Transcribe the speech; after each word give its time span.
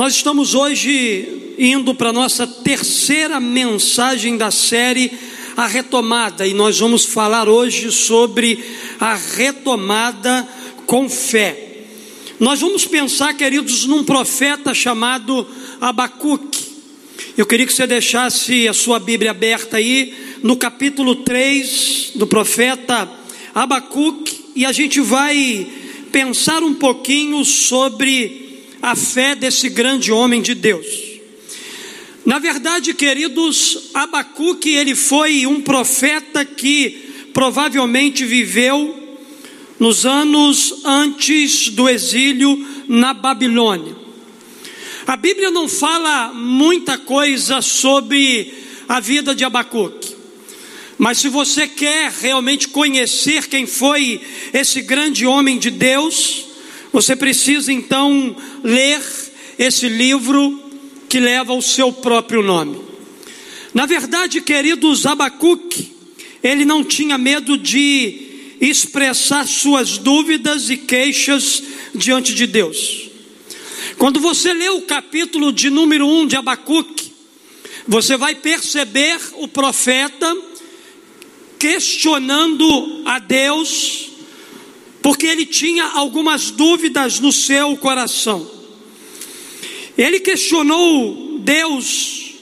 Nós 0.00 0.14
estamos 0.14 0.54
hoje 0.54 1.54
indo 1.58 1.94
para 1.94 2.08
a 2.08 2.12
nossa 2.12 2.46
terceira 2.46 3.38
mensagem 3.38 4.38
da 4.38 4.50
série 4.50 5.12
A 5.54 5.66
Retomada, 5.66 6.46
e 6.46 6.54
nós 6.54 6.78
vamos 6.78 7.04
falar 7.04 7.50
hoje 7.50 7.92
sobre 7.92 8.64
a 8.98 9.14
retomada 9.14 10.48
com 10.86 11.06
fé. 11.06 11.82
Nós 12.40 12.62
vamos 12.62 12.86
pensar, 12.86 13.34
queridos, 13.34 13.84
num 13.84 14.02
profeta 14.02 14.72
chamado 14.72 15.46
Abacuque. 15.82 16.64
Eu 17.36 17.44
queria 17.44 17.66
que 17.66 17.72
você 17.74 17.86
deixasse 17.86 18.66
a 18.66 18.72
sua 18.72 18.98
Bíblia 18.98 19.32
aberta 19.32 19.76
aí 19.76 20.14
no 20.42 20.56
capítulo 20.56 21.16
3 21.16 22.12
do 22.14 22.26
profeta 22.26 23.06
Abacuque, 23.54 24.46
e 24.56 24.64
a 24.64 24.72
gente 24.72 24.98
vai 24.98 25.66
pensar 26.10 26.62
um 26.62 26.72
pouquinho 26.72 27.44
sobre 27.44 28.49
a 28.82 28.96
fé 28.96 29.34
desse 29.34 29.68
grande 29.68 30.10
homem 30.10 30.40
de 30.40 30.54
Deus. 30.54 30.86
Na 32.24 32.38
verdade, 32.38 32.92
queridos, 32.94 33.90
Abacuque, 33.94 34.70
ele 34.70 34.94
foi 34.94 35.46
um 35.46 35.60
profeta 35.60 36.44
que 36.44 37.28
provavelmente 37.32 38.24
viveu 38.24 39.18
nos 39.78 40.04
anos 40.04 40.84
antes 40.84 41.70
do 41.70 41.88
exílio 41.88 42.66
na 42.86 43.14
Babilônia. 43.14 43.96
A 45.06 45.16
Bíblia 45.16 45.50
não 45.50 45.66
fala 45.66 46.32
muita 46.34 46.98
coisa 46.98 47.62
sobre 47.62 48.52
a 48.88 49.00
vida 49.00 49.34
de 49.34 49.44
Abacuque. 49.44 50.14
Mas 50.98 51.18
se 51.18 51.28
você 51.30 51.66
quer 51.66 52.12
realmente 52.12 52.68
conhecer 52.68 53.48
quem 53.48 53.66
foi 53.66 54.20
esse 54.52 54.82
grande 54.82 55.24
homem 55.24 55.58
de 55.58 55.70
Deus, 55.70 56.49
você 56.92 57.14
precisa 57.14 57.72
então 57.72 58.34
ler 58.62 59.00
esse 59.58 59.88
livro 59.88 60.70
que 61.08 61.20
leva 61.20 61.52
o 61.52 61.62
seu 61.62 61.92
próprio 61.92 62.42
nome. 62.42 62.80
Na 63.72 63.86
verdade, 63.86 64.40
queridos, 64.40 65.06
Abacuque, 65.06 65.92
ele 66.42 66.64
não 66.64 66.82
tinha 66.82 67.16
medo 67.16 67.56
de 67.56 68.56
expressar 68.60 69.46
suas 69.46 69.98
dúvidas 69.98 70.70
e 70.70 70.76
queixas 70.76 71.62
diante 71.94 72.34
de 72.34 72.46
Deus. 72.46 73.10
Quando 73.96 74.20
você 74.20 74.52
lê 74.52 74.68
o 74.68 74.82
capítulo 74.82 75.52
de 75.52 75.70
número 75.70 76.06
1 76.06 76.26
de 76.26 76.36
Abacuque, 76.36 77.12
você 77.86 78.16
vai 78.16 78.34
perceber 78.34 79.18
o 79.34 79.48
profeta 79.48 80.36
questionando 81.58 83.02
a 83.04 83.18
Deus 83.18 84.09
porque 85.02 85.26
ele 85.26 85.46
tinha 85.46 85.84
algumas 85.84 86.50
dúvidas 86.50 87.20
no 87.20 87.32
seu 87.32 87.76
coração. 87.76 88.48
Ele 89.96 90.20
questionou 90.20 91.38
Deus 91.40 92.34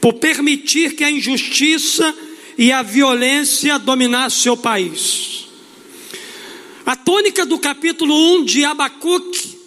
por 0.00 0.14
permitir 0.14 0.94
que 0.94 1.04
a 1.04 1.10
injustiça 1.10 2.14
e 2.56 2.70
a 2.72 2.82
violência 2.82 3.78
dominassem 3.78 4.42
seu 4.42 4.56
país. 4.56 5.46
A 6.84 6.94
tônica 6.94 7.44
do 7.44 7.58
capítulo 7.58 8.14
1 8.38 8.44
de 8.44 8.64
Abacuque 8.64 9.58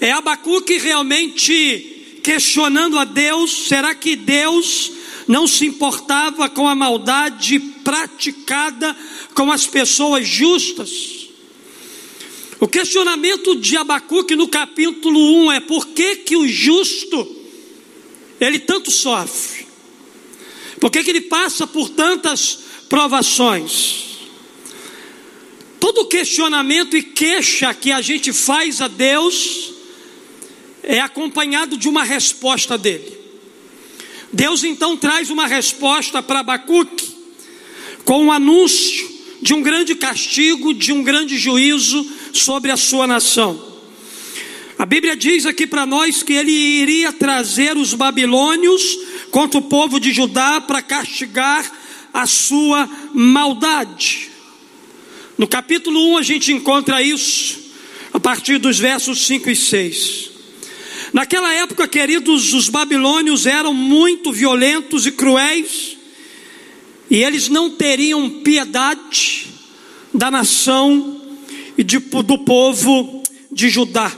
é 0.00 0.10
Abacuque 0.12 0.78
realmente 0.78 2.20
questionando 2.22 2.98
a 2.98 3.04
Deus: 3.04 3.68
será 3.68 3.94
que 3.94 4.16
Deus 4.16 4.92
não 5.26 5.46
se 5.46 5.66
importava 5.66 6.48
com 6.48 6.66
a 6.66 6.74
maldade 6.74 7.58
praticada 7.58 8.96
com 9.34 9.52
as 9.52 9.66
pessoas 9.66 10.26
justas? 10.26 11.27
O 12.60 12.66
questionamento 12.66 13.54
de 13.56 13.76
Abacuque 13.76 14.34
no 14.34 14.48
capítulo 14.48 15.44
1 15.44 15.52
é 15.52 15.60
por 15.60 15.86
que, 15.88 16.16
que 16.16 16.36
o 16.36 16.48
justo 16.48 17.36
ele 18.40 18.58
tanto 18.58 18.90
sofre? 18.90 19.66
Por 20.80 20.90
que, 20.90 21.04
que 21.04 21.10
ele 21.10 21.20
passa 21.22 21.66
por 21.66 21.88
tantas 21.90 22.60
provações? 22.88 24.06
Todo 25.78 26.06
questionamento 26.06 26.96
e 26.96 27.02
queixa 27.02 27.72
que 27.72 27.92
a 27.92 28.00
gente 28.00 28.32
faz 28.32 28.80
a 28.80 28.88
Deus 28.88 29.72
é 30.82 30.98
acompanhado 31.00 31.76
de 31.76 31.88
uma 31.88 32.02
resposta 32.02 32.76
dele. 32.76 33.16
Deus 34.32 34.64
então 34.64 34.96
traz 34.96 35.30
uma 35.30 35.46
resposta 35.46 36.20
para 36.20 36.40
Abacuque 36.40 37.08
com 38.04 38.24
um 38.24 38.32
anúncio 38.32 39.17
de 39.40 39.54
um 39.54 39.62
grande 39.62 39.94
castigo, 39.94 40.74
de 40.74 40.92
um 40.92 41.02
grande 41.02 41.36
juízo 41.36 42.06
sobre 42.32 42.70
a 42.70 42.76
sua 42.76 43.06
nação. 43.06 43.68
A 44.78 44.86
Bíblia 44.86 45.16
diz 45.16 45.44
aqui 45.44 45.66
para 45.66 45.84
nós 45.84 46.22
que 46.22 46.32
ele 46.32 46.52
iria 46.52 47.12
trazer 47.12 47.76
os 47.76 47.94
babilônios 47.94 48.98
contra 49.30 49.58
o 49.58 49.62
povo 49.62 49.98
de 49.98 50.12
Judá 50.12 50.60
para 50.60 50.80
castigar 50.80 51.70
a 52.14 52.26
sua 52.26 52.88
maldade. 53.12 54.30
No 55.36 55.48
capítulo 55.48 56.14
1 56.14 56.16
a 56.18 56.22
gente 56.22 56.52
encontra 56.52 57.02
isso, 57.02 57.58
a 58.12 58.20
partir 58.20 58.58
dos 58.58 58.78
versos 58.78 59.26
5 59.26 59.50
e 59.50 59.56
6. 59.56 60.30
Naquela 61.12 61.52
época, 61.54 61.88
queridos, 61.88 62.54
os 62.54 62.68
babilônios 62.68 63.46
eram 63.46 63.74
muito 63.74 64.32
violentos 64.32 65.06
e 65.06 65.12
cruéis, 65.12 65.97
e 67.10 67.22
eles 67.22 67.48
não 67.48 67.70
teriam 67.70 68.28
piedade 68.42 69.46
da 70.12 70.30
nação 70.30 71.20
e 71.76 71.84
de, 71.84 71.98
do 71.98 72.38
povo 72.38 73.22
de 73.50 73.68
Judá. 73.68 74.12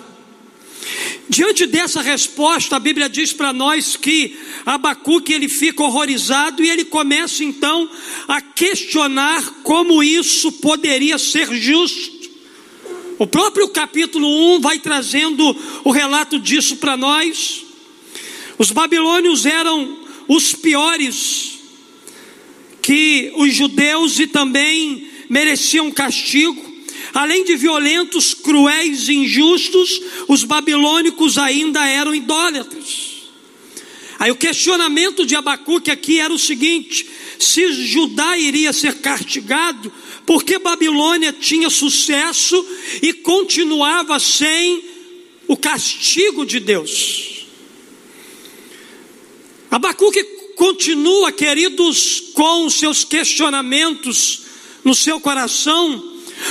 Diante 1.28 1.64
dessa 1.66 2.02
resposta, 2.02 2.74
a 2.74 2.80
Bíblia 2.80 3.08
diz 3.08 3.32
para 3.32 3.52
nós 3.52 3.94
que 3.94 4.36
Abacuque 4.66 5.32
ele 5.32 5.48
fica 5.48 5.84
horrorizado 5.84 6.64
e 6.64 6.68
ele 6.68 6.84
começa 6.84 7.44
então 7.44 7.88
a 8.26 8.40
questionar 8.40 9.40
como 9.62 10.02
isso 10.02 10.50
poderia 10.50 11.18
ser 11.18 11.54
justo. 11.54 12.18
O 13.16 13.26
próprio 13.28 13.68
capítulo 13.68 14.56
1 14.56 14.60
vai 14.60 14.80
trazendo 14.80 15.56
o 15.84 15.92
relato 15.92 16.38
disso 16.38 16.76
para 16.76 16.96
nós. 16.96 17.62
Os 18.58 18.72
babilônios 18.72 19.46
eram 19.46 19.98
os 20.26 20.52
piores 20.52 21.59
que 22.82 23.32
os 23.36 23.54
judeus 23.54 24.18
e 24.18 24.26
também 24.26 25.08
mereciam 25.28 25.90
castigo. 25.90 26.68
Além 27.12 27.44
de 27.44 27.56
violentos, 27.56 28.34
cruéis 28.34 29.08
e 29.08 29.14
injustos, 29.14 30.00
os 30.28 30.44
babilônicos 30.44 31.38
ainda 31.38 31.84
eram 31.86 32.14
idólatras. 32.14 33.10
Aí 34.18 34.30
o 34.30 34.36
questionamento 34.36 35.24
de 35.24 35.34
Abacuque 35.34 35.90
aqui 35.90 36.20
era 36.20 36.32
o 36.32 36.38
seguinte: 36.38 37.08
se 37.38 37.72
Judá 37.72 38.36
iria 38.36 38.72
ser 38.72 38.96
castigado, 38.96 39.92
porque 40.26 40.58
Babilônia 40.58 41.32
tinha 41.32 41.70
sucesso 41.70 42.64
e 43.02 43.12
continuava 43.12 44.18
sem 44.18 44.84
o 45.48 45.56
castigo 45.56 46.44
de 46.44 46.60
Deus? 46.60 47.46
Abacuque 49.70 50.22
continua, 50.60 51.32
queridos, 51.32 52.20
com 52.34 52.68
seus 52.68 53.02
questionamentos 53.02 54.42
no 54.84 54.94
seu 54.94 55.18
coração, 55.18 56.04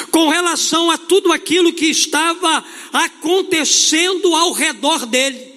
com 0.09 0.29
relação 0.29 0.89
a 0.89 0.97
tudo 0.97 1.31
aquilo 1.31 1.71
que 1.71 1.85
estava 1.85 2.65
acontecendo 2.91 4.33
ao 4.33 4.51
redor 4.51 5.05
dele. 5.05 5.53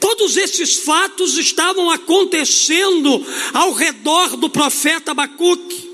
Todos 0.00 0.38
esses 0.38 0.76
fatos 0.76 1.36
estavam 1.36 1.90
acontecendo 1.90 3.22
ao 3.52 3.74
redor 3.74 4.34
do 4.38 4.48
profeta 4.48 5.10
Abacuque. 5.10 5.90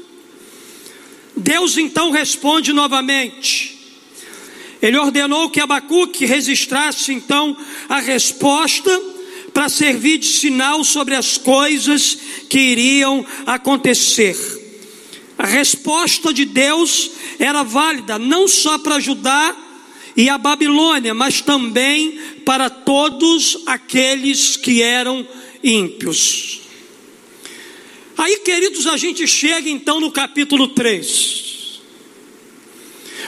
Deus 1.37 1.76
então 1.76 2.12
responde 2.12 2.73
novamente. 2.73 3.76
Ele 4.81 4.97
ordenou 4.97 5.50
que 5.50 5.59
Abacuque 5.59 6.25
registrasse 6.25 7.12
então 7.12 7.56
a 7.88 7.99
resposta 7.99 9.18
para 9.58 9.69
servir 9.69 10.19
de 10.19 10.26
sinal 10.28 10.84
sobre 10.84 11.16
as 11.16 11.37
coisas 11.37 12.16
que 12.49 12.60
iriam 12.60 13.26
acontecer. 13.44 14.37
A 15.37 15.49
resposta 15.49 16.32
de 16.32 16.44
Deus 16.44 17.10
era 17.40 17.64
válida 17.64 18.20
não 18.20 18.46
só 18.46 18.78
para 18.78 19.00
Judá 19.00 19.56
e 20.16 20.28
a 20.28 20.38
Babilônia, 20.38 21.12
mas 21.12 21.40
também 21.40 22.20
para 22.44 22.70
todos 22.70 23.64
aqueles 23.66 24.56
que 24.56 24.81
eram 24.81 25.26
ímpios. 25.61 26.61
Aí, 28.16 28.37
queridos, 28.37 28.87
a 28.87 28.96
gente 28.96 29.26
chega 29.26 29.69
então 29.69 30.00
no 30.00 30.12
capítulo 30.12 30.69
3. 30.69 31.81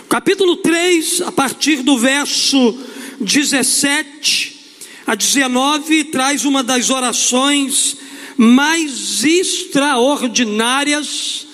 Capítulo 0.08 0.58
3, 0.58 1.22
a 1.22 1.32
partir 1.32 1.82
do 1.82 1.98
verso 1.98 2.78
17 3.20 4.49
a 5.10 5.14
19, 5.16 6.04
traz 6.04 6.44
uma 6.44 6.62
das 6.62 6.88
orações 6.88 7.96
mais 8.36 9.24
extraordinárias 9.24 11.48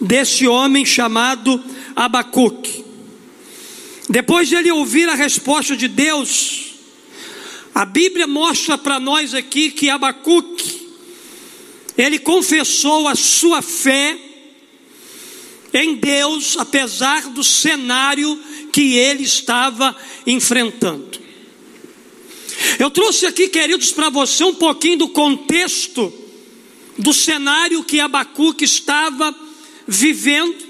desse 0.00 0.46
homem 0.46 0.86
chamado 0.86 1.60
Abacuque. 1.96 2.84
Depois 4.08 4.48
de 4.48 4.54
ele 4.54 4.70
ouvir 4.70 5.08
a 5.08 5.16
resposta 5.16 5.76
de 5.76 5.88
Deus, 5.88 6.70
A 7.74 7.84
Bíblia 7.84 8.26
mostra 8.26 8.76
para 8.76 9.00
nós 9.00 9.34
aqui 9.34 9.70
que 9.70 9.88
Abacuque, 9.88 10.88
ele 11.96 12.18
confessou 12.18 13.08
a 13.08 13.14
sua 13.14 13.62
fé 13.62 14.18
em 15.72 15.96
Deus, 15.96 16.56
apesar 16.56 17.28
do 17.30 17.42
cenário 17.42 18.38
que 18.72 18.96
ele 18.96 19.24
estava 19.24 19.96
enfrentando. 20.26 21.19
Eu 22.78 22.90
trouxe 22.90 23.26
aqui, 23.26 23.48
queridos, 23.48 23.92
para 23.92 24.10
você 24.10 24.44
um 24.44 24.54
pouquinho 24.54 24.98
do 24.98 25.08
contexto 25.08 26.12
do 26.98 27.12
cenário 27.12 27.82
que 27.84 28.00
Abacuque 28.00 28.64
estava 28.64 29.34
vivendo. 29.86 30.68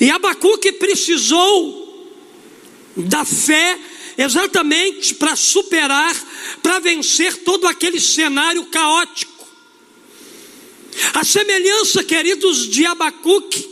E 0.00 0.10
Abacuque 0.10 0.72
precisou 0.72 1.82
da 2.96 3.24
fé 3.24 3.78
exatamente 4.18 5.14
para 5.14 5.34
superar, 5.34 6.14
para 6.62 6.78
vencer 6.78 7.38
todo 7.38 7.66
aquele 7.66 7.98
cenário 7.98 8.64
caótico. 8.66 9.32
A 11.14 11.24
semelhança, 11.24 12.04
queridos, 12.04 12.68
de 12.68 12.84
Abacuque, 12.84 13.68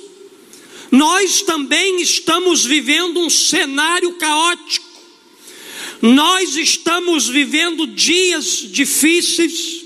nós 0.90 1.42
também 1.42 2.00
estamos 2.00 2.64
vivendo 2.64 3.20
um 3.20 3.30
cenário 3.30 4.14
caótico. 4.14 4.89
Nós 6.02 6.56
estamos 6.56 7.28
vivendo 7.28 7.86
dias 7.86 8.66
difíceis. 8.70 9.80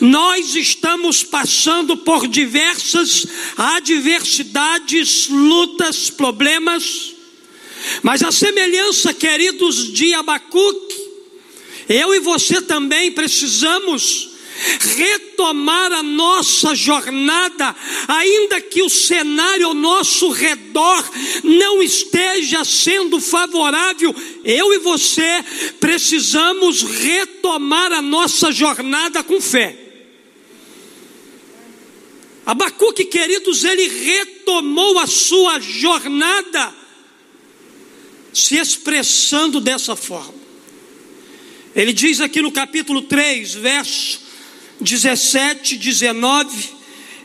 Nós 0.00 0.54
estamos 0.54 1.22
passando 1.22 1.96
por 1.96 2.26
diversas 2.26 3.26
adversidades, 3.56 5.28
lutas, 5.28 6.10
problemas. 6.10 7.14
Mas 8.02 8.22
a 8.22 8.32
semelhança, 8.32 9.14
queridos, 9.14 9.92
de 9.92 10.12
Abacuque, 10.14 10.96
eu 11.88 12.14
e 12.14 12.20
você 12.20 12.60
também 12.62 13.12
precisamos 13.12 14.29
retomar 14.96 15.92
a 15.92 16.02
nossa 16.02 16.74
jornada, 16.74 17.74
ainda 18.06 18.60
que 18.60 18.82
o 18.82 18.88
cenário 18.88 19.68
ao 19.68 19.74
nosso 19.74 20.30
redor 20.30 21.04
não 21.42 21.82
esteja 21.82 22.64
sendo 22.64 23.20
favorável, 23.20 24.14
eu 24.44 24.74
e 24.74 24.78
você 24.78 25.44
precisamos 25.78 26.82
retomar 26.82 27.92
a 27.92 28.02
nossa 28.02 28.52
jornada 28.52 29.22
com 29.22 29.40
fé. 29.40 29.76
Abacuque, 32.44 33.04
queridos, 33.04 33.64
ele 33.64 33.86
retomou 33.86 34.98
a 34.98 35.06
sua 35.06 35.60
jornada 35.60 36.74
se 38.32 38.56
expressando 38.56 39.60
dessa 39.60 39.94
forma. 39.94 40.40
Ele 41.74 41.92
diz 41.92 42.20
aqui 42.20 42.42
no 42.42 42.50
capítulo 42.50 43.02
3, 43.02 43.54
verso 43.54 44.29
17, 44.80 45.76
19, 45.76 46.68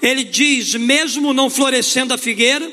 ele 0.01 0.23
diz: 0.23 0.75
Mesmo 0.75 1.33
não 1.33 1.49
florescendo 1.49 2.13
a 2.13 2.17
figueira, 2.17 2.69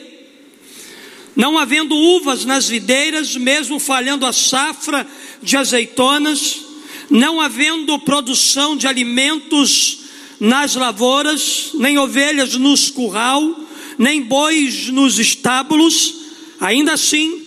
não 1.35 1.59
havendo 1.59 1.97
uvas 1.97 2.45
nas 2.45 2.69
videiras, 2.69 3.37
mesmo 3.37 3.79
falhando 3.79 4.27
a 4.27 4.33
safra 4.33 5.07
de 5.43 5.57
azeitonas, 5.57 6.61
não 7.09 7.41
havendo 7.41 7.99
produção 8.01 8.77
de 8.77 8.87
alimentos 8.87 9.99
nas 10.39 10.75
lavouras, 10.75 11.71
nem 11.75 11.97
ovelhas 11.99 12.55
nos 12.57 12.91
curral, 12.91 13.61
nem 13.97 14.21
bois 14.21 14.89
nos 14.89 15.19
estábulos, 15.19 16.15
ainda 16.61 16.95
assim, 16.95 17.41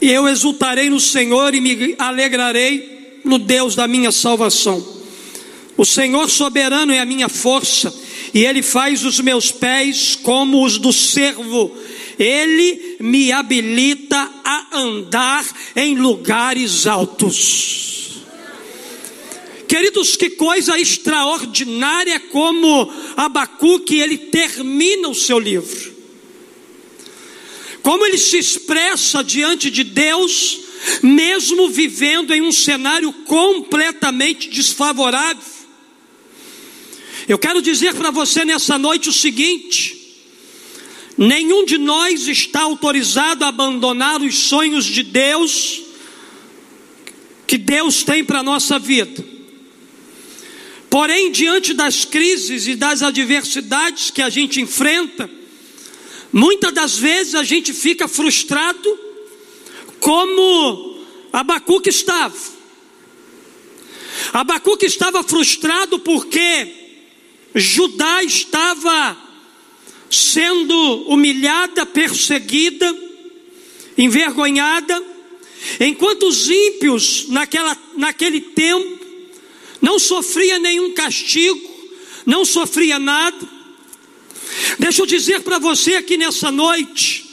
eu 0.00 0.26
exultarei 0.26 0.88
no 0.88 0.98
Senhor 0.98 1.54
e 1.54 1.60
me 1.60 1.94
alegrarei 1.98 3.20
no 3.24 3.38
Deus 3.38 3.74
da 3.74 3.86
minha 3.86 4.10
salvação. 4.10 4.99
O 5.80 5.84
Senhor 5.86 6.28
soberano 6.28 6.92
é 6.92 6.98
a 6.98 7.06
minha 7.06 7.26
força, 7.26 7.90
e 8.34 8.44
Ele 8.44 8.60
faz 8.60 9.02
os 9.02 9.18
meus 9.18 9.50
pés 9.50 10.14
como 10.14 10.62
os 10.62 10.76
do 10.76 10.92
servo. 10.92 11.74
Ele 12.18 12.98
me 13.00 13.32
habilita 13.32 14.30
a 14.44 14.76
andar 14.78 15.42
em 15.74 15.96
lugares 15.96 16.86
altos. 16.86 18.20
Queridos, 19.66 20.16
que 20.16 20.28
coisa 20.28 20.78
extraordinária 20.78 22.20
como 22.20 22.92
Abacuque, 23.16 24.00
ele 24.00 24.18
termina 24.18 25.08
o 25.08 25.14
seu 25.14 25.38
livro. 25.38 25.94
Como 27.82 28.04
ele 28.04 28.18
se 28.18 28.36
expressa 28.36 29.24
diante 29.24 29.70
de 29.70 29.82
Deus, 29.84 30.60
mesmo 31.02 31.70
vivendo 31.70 32.34
em 32.34 32.42
um 32.42 32.52
cenário 32.52 33.10
completamente 33.24 34.50
desfavorável. 34.50 35.59
Eu 37.28 37.38
quero 37.38 37.62
dizer 37.62 37.94
para 37.94 38.10
você 38.10 38.44
nessa 38.44 38.78
noite 38.78 39.08
o 39.08 39.12
seguinte: 39.12 39.96
nenhum 41.16 41.64
de 41.64 41.78
nós 41.78 42.28
está 42.28 42.62
autorizado 42.62 43.44
a 43.44 43.48
abandonar 43.48 44.22
os 44.22 44.36
sonhos 44.36 44.84
de 44.84 45.02
Deus 45.02 45.82
que 47.46 47.58
Deus 47.58 48.02
tem 48.04 48.24
para 48.24 48.40
a 48.40 48.44
nossa 48.44 48.78
vida. 48.78 49.24
Porém, 50.88 51.30
diante 51.30 51.72
das 51.72 52.04
crises 52.04 52.66
e 52.66 52.74
das 52.74 53.02
adversidades 53.02 54.10
que 54.10 54.22
a 54.22 54.28
gente 54.28 54.60
enfrenta, 54.60 55.30
muitas 56.32 56.72
das 56.72 56.96
vezes 56.96 57.34
a 57.34 57.44
gente 57.44 57.72
fica 57.72 58.08
frustrado, 58.08 58.98
como 60.00 61.04
Abacuque 61.32 61.90
estava. 61.90 62.36
Abacuque 64.32 64.86
estava 64.86 65.22
frustrado 65.22 65.98
porque 66.00 66.79
Judá 67.54 68.22
estava 68.22 69.16
sendo 70.10 70.74
humilhada, 71.08 71.86
perseguida, 71.86 72.96
envergonhada, 73.96 75.02
enquanto 75.78 76.26
os 76.26 76.48
ímpios 76.48 77.26
naquela, 77.28 77.76
naquele 77.96 78.40
tempo 78.40 78.98
não 79.80 79.98
sofria 79.98 80.58
nenhum 80.58 80.92
castigo, 80.92 81.70
não 82.26 82.44
sofria 82.44 82.98
nada. 82.98 83.48
Deixa 84.78 85.02
eu 85.02 85.06
dizer 85.06 85.40
para 85.40 85.58
você 85.58 85.94
aqui 85.94 86.16
nessa 86.16 86.50
noite, 86.50 87.24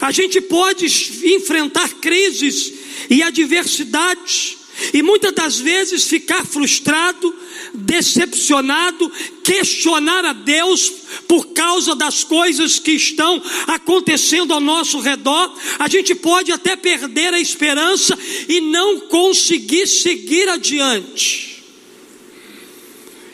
a 0.00 0.10
gente 0.10 0.40
pode 0.40 0.86
enfrentar 1.24 1.88
crises 1.94 2.72
e 3.10 3.22
adversidades, 3.22 4.56
e 4.92 5.02
muitas 5.02 5.32
das 5.32 5.58
vezes 5.58 6.04
ficar 6.04 6.44
frustrado, 6.44 7.34
decepcionado, 7.74 9.10
questionar 9.42 10.24
a 10.24 10.32
Deus 10.32 10.92
por 11.26 11.48
causa 11.48 11.94
das 11.94 12.22
coisas 12.22 12.78
que 12.78 12.92
estão 12.92 13.42
acontecendo 13.66 14.54
ao 14.54 14.60
nosso 14.60 15.00
redor. 15.00 15.52
A 15.78 15.88
gente 15.88 16.14
pode 16.14 16.52
até 16.52 16.76
perder 16.76 17.34
a 17.34 17.40
esperança 17.40 18.16
e 18.48 18.60
não 18.60 19.00
conseguir 19.00 19.86
seguir 19.86 20.48
adiante. 20.48 21.62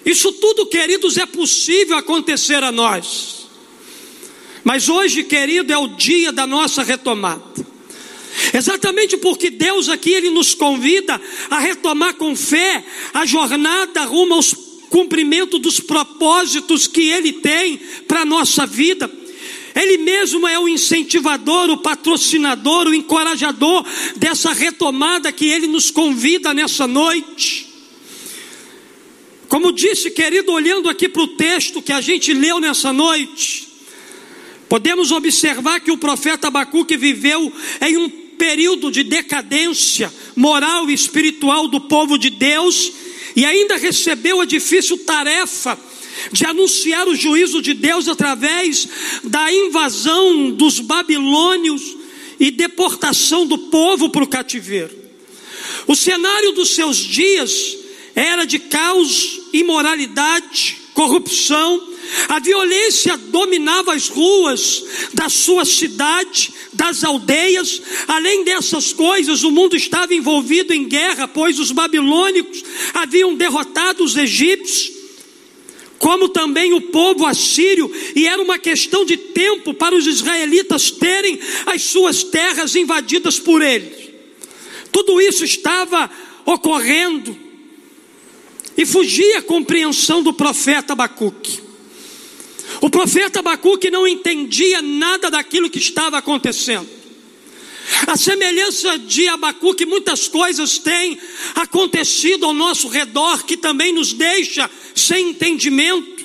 Isso 0.04 0.32
tudo, 0.32 0.66
queridos, 0.66 1.18
é 1.18 1.26
possível 1.26 1.96
acontecer 1.96 2.64
a 2.64 2.72
nós. 2.72 3.46
Mas 4.64 4.88
hoje, 4.88 5.22
querido, 5.24 5.72
é 5.72 5.78
o 5.78 5.88
dia 5.88 6.32
da 6.32 6.46
nossa 6.46 6.82
retomada. 6.82 7.69
Exatamente 8.52 9.16
porque 9.16 9.50
Deus 9.50 9.88
aqui 9.88 10.10
ele 10.10 10.30
nos 10.30 10.54
convida 10.54 11.20
a 11.48 11.58
retomar 11.58 12.14
com 12.14 12.34
fé 12.36 12.84
a 13.12 13.24
jornada 13.26 14.04
rumo 14.04 14.34
ao 14.34 14.42
cumprimento 14.88 15.58
dos 15.58 15.80
propósitos 15.80 16.86
que 16.86 17.08
ele 17.08 17.32
tem 17.34 17.78
para 18.06 18.20
a 18.22 18.24
nossa 18.24 18.66
vida. 18.66 19.10
Ele 19.74 19.98
mesmo 19.98 20.46
é 20.48 20.58
o 20.58 20.68
incentivador, 20.68 21.70
o 21.70 21.78
patrocinador, 21.78 22.88
o 22.88 22.94
encorajador 22.94 23.84
dessa 24.16 24.52
retomada 24.52 25.32
que 25.32 25.46
ele 25.46 25.68
nos 25.68 25.90
convida 25.90 26.52
nessa 26.52 26.86
noite. 26.86 27.68
Como 29.48 29.72
disse, 29.72 30.10
querido, 30.10 30.52
olhando 30.52 30.88
aqui 30.88 31.08
para 31.08 31.22
o 31.22 31.28
texto 31.28 31.82
que 31.82 31.92
a 31.92 32.00
gente 32.00 32.32
leu 32.32 32.60
nessa 32.60 32.92
noite, 32.92 33.68
podemos 34.68 35.10
observar 35.10 35.80
que 35.80 35.90
o 35.90 35.98
profeta 35.98 36.48
Abacuque 36.48 36.96
viveu 36.96 37.52
em 37.80 37.96
um 37.96 38.08
período 38.40 38.90
de 38.90 39.02
decadência 39.02 40.10
moral 40.34 40.88
e 40.88 40.94
espiritual 40.94 41.68
do 41.68 41.78
povo 41.78 42.16
de 42.16 42.30
Deus 42.30 42.90
e 43.36 43.44
ainda 43.44 43.76
recebeu 43.76 44.40
a 44.40 44.46
difícil 44.46 44.96
tarefa 45.04 45.78
de 46.32 46.46
anunciar 46.46 47.06
o 47.06 47.14
juízo 47.14 47.60
de 47.60 47.74
Deus 47.74 48.08
através 48.08 48.88
da 49.24 49.52
invasão 49.52 50.52
dos 50.52 50.80
babilônios 50.80 51.82
e 52.40 52.50
deportação 52.50 53.46
do 53.46 53.58
povo 53.58 54.08
para 54.08 54.24
o 54.24 54.28
cativeiro. 54.28 54.98
O 55.86 55.94
cenário 55.94 56.52
dos 56.52 56.74
seus 56.74 56.96
dias 56.96 57.76
era 58.14 58.46
de 58.46 58.58
caos, 58.58 59.38
imoralidade, 59.52 60.78
corrupção, 60.94 61.89
A 62.28 62.38
violência 62.38 63.16
dominava 63.16 63.94
as 63.94 64.08
ruas 64.08 64.84
da 65.14 65.28
sua 65.28 65.64
cidade, 65.64 66.52
das 66.72 67.04
aldeias. 67.04 67.82
Além 68.08 68.44
dessas 68.44 68.92
coisas, 68.92 69.42
o 69.42 69.50
mundo 69.50 69.76
estava 69.76 70.14
envolvido 70.14 70.72
em 70.72 70.88
guerra, 70.88 71.28
pois 71.28 71.58
os 71.58 71.70
babilônicos 71.70 72.62
haviam 72.94 73.34
derrotado 73.34 74.04
os 74.04 74.16
egípcios 74.16 75.00
como 76.00 76.30
também 76.30 76.72
o 76.72 76.80
povo 76.80 77.26
assírio, 77.26 77.92
e 78.16 78.26
era 78.26 78.40
uma 78.40 78.58
questão 78.58 79.04
de 79.04 79.18
tempo 79.18 79.74
para 79.74 79.94
os 79.94 80.06
israelitas 80.06 80.90
terem 80.90 81.38
as 81.66 81.82
suas 81.82 82.24
terras 82.24 82.74
invadidas 82.74 83.38
por 83.38 83.60
eles. 83.60 84.08
Tudo 84.90 85.20
isso 85.20 85.44
estava 85.44 86.10
ocorrendo 86.46 87.36
e 88.78 88.86
fugia 88.86 89.38
a 89.38 89.42
compreensão 89.42 90.22
do 90.22 90.32
profeta 90.32 90.94
Abacuque. 90.94 91.60
O 92.80 92.90
profeta 92.90 93.40
Abacuque 93.40 93.90
não 93.90 94.06
entendia 94.06 94.80
nada 94.80 95.30
daquilo 95.30 95.70
que 95.70 95.78
estava 95.78 96.18
acontecendo. 96.18 96.88
A 98.06 98.16
semelhança 98.16 98.98
de 98.98 99.28
Abacuque, 99.28 99.84
muitas 99.84 100.28
coisas 100.28 100.78
têm 100.78 101.18
acontecido 101.54 102.46
ao 102.46 102.52
nosso 102.52 102.88
redor 102.88 103.44
que 103.44 103.56
também 103.56 103.92
nos 103.92 104.12
deixa 104.12 104.70
sem 104.94 105.30
entendimento, 105.30 106.24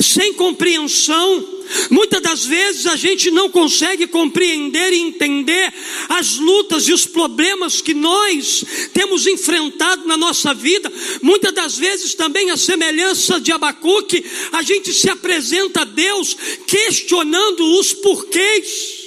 sem 0.00 0.32
compreensão. 0.34 1.59
Muitas 1.90 2.20
das 2.20 2.44
vezes 2.44 2.86
a 2.86 2.96
gente 2.96 3.30
não 3.30 3.50
consegue 3.50 4.06
compreender 4.06 4.92
e 4.92 5.00
entender 5.00 5.72
as 6.08 6.36
lutas 6.36 6.88
e 6.88 6.92
os 6.92 7.06
problemas 7.06 7.80
que 7.80 7.94
nós 7.94 8.64
temos 8.92 9.26
enfrentado 9.26 10.06
na 10.06 10.16
nossa 10.16 10.52
vida. 10.54 10.92
Muitas 11.22 11.52
das 11.52 11.78
vezes 11.78 12.14
também 12.14 12.50
a 12.50 12.56
semelhança 12.56 13.40
de 13.40 13.52
Abacuque, 13.52 14.24
a 14.52 14.62
gente 14.62 14.92
se 14.92 15.08
apresenta 15.08 15.82
a 15.82 15.84
Deus 15.84 16.36
questionando 16.66 17.78
os 17.78 17.92
porquês 17.92 19.00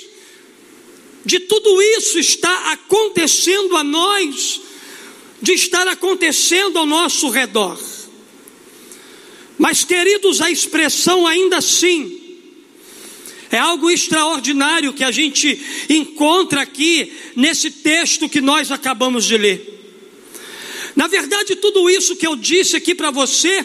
de 1.26 1.40
tudo 1.40 1.82
isso 1.82 2.20
está 2.20 2.74
acontecendo 2.74 3.78
a 3.78 3.84
nós, 3.84 4.62
de 5.42 5.54
estar 5.54 5.88
acontecendo 5.88 6.78
ao 6.78 6.86
nosso 6.86 7.30
redor. 7.30 7.80
Mas, 9.58 9.84
queridos, 9.84 10.42
a 10.42 10.52
expressão 10.52 11.26
ainda 11.26 11.58
assim 11.58 12.23
é 13.54 13.60
algo 13.60 13.92
extraordinário 13.92 14.94
que 14.94 15.04
a 15.04 15.12
gente 15.12 15.62
encontra 15.88 16.62
aqui 16.62 17.14
nesse 17.36 17.70
texto 17.70 18.28
que 18.28 18.42
nós 18.42 18.72
acabamos 18.72 19.26
de 19.26 19.38
ler. 19.38 19.70
Na 20.96 21.06
verdade, 21.06 21.56
tudo 21.58 21.88
isso 21.88 22.16
que 22.16 22.26
eu 22.26 22.36
disse 22.36 22.76
aqui 22.76 22.96
para 22.96 23.12
você 23.12 23.64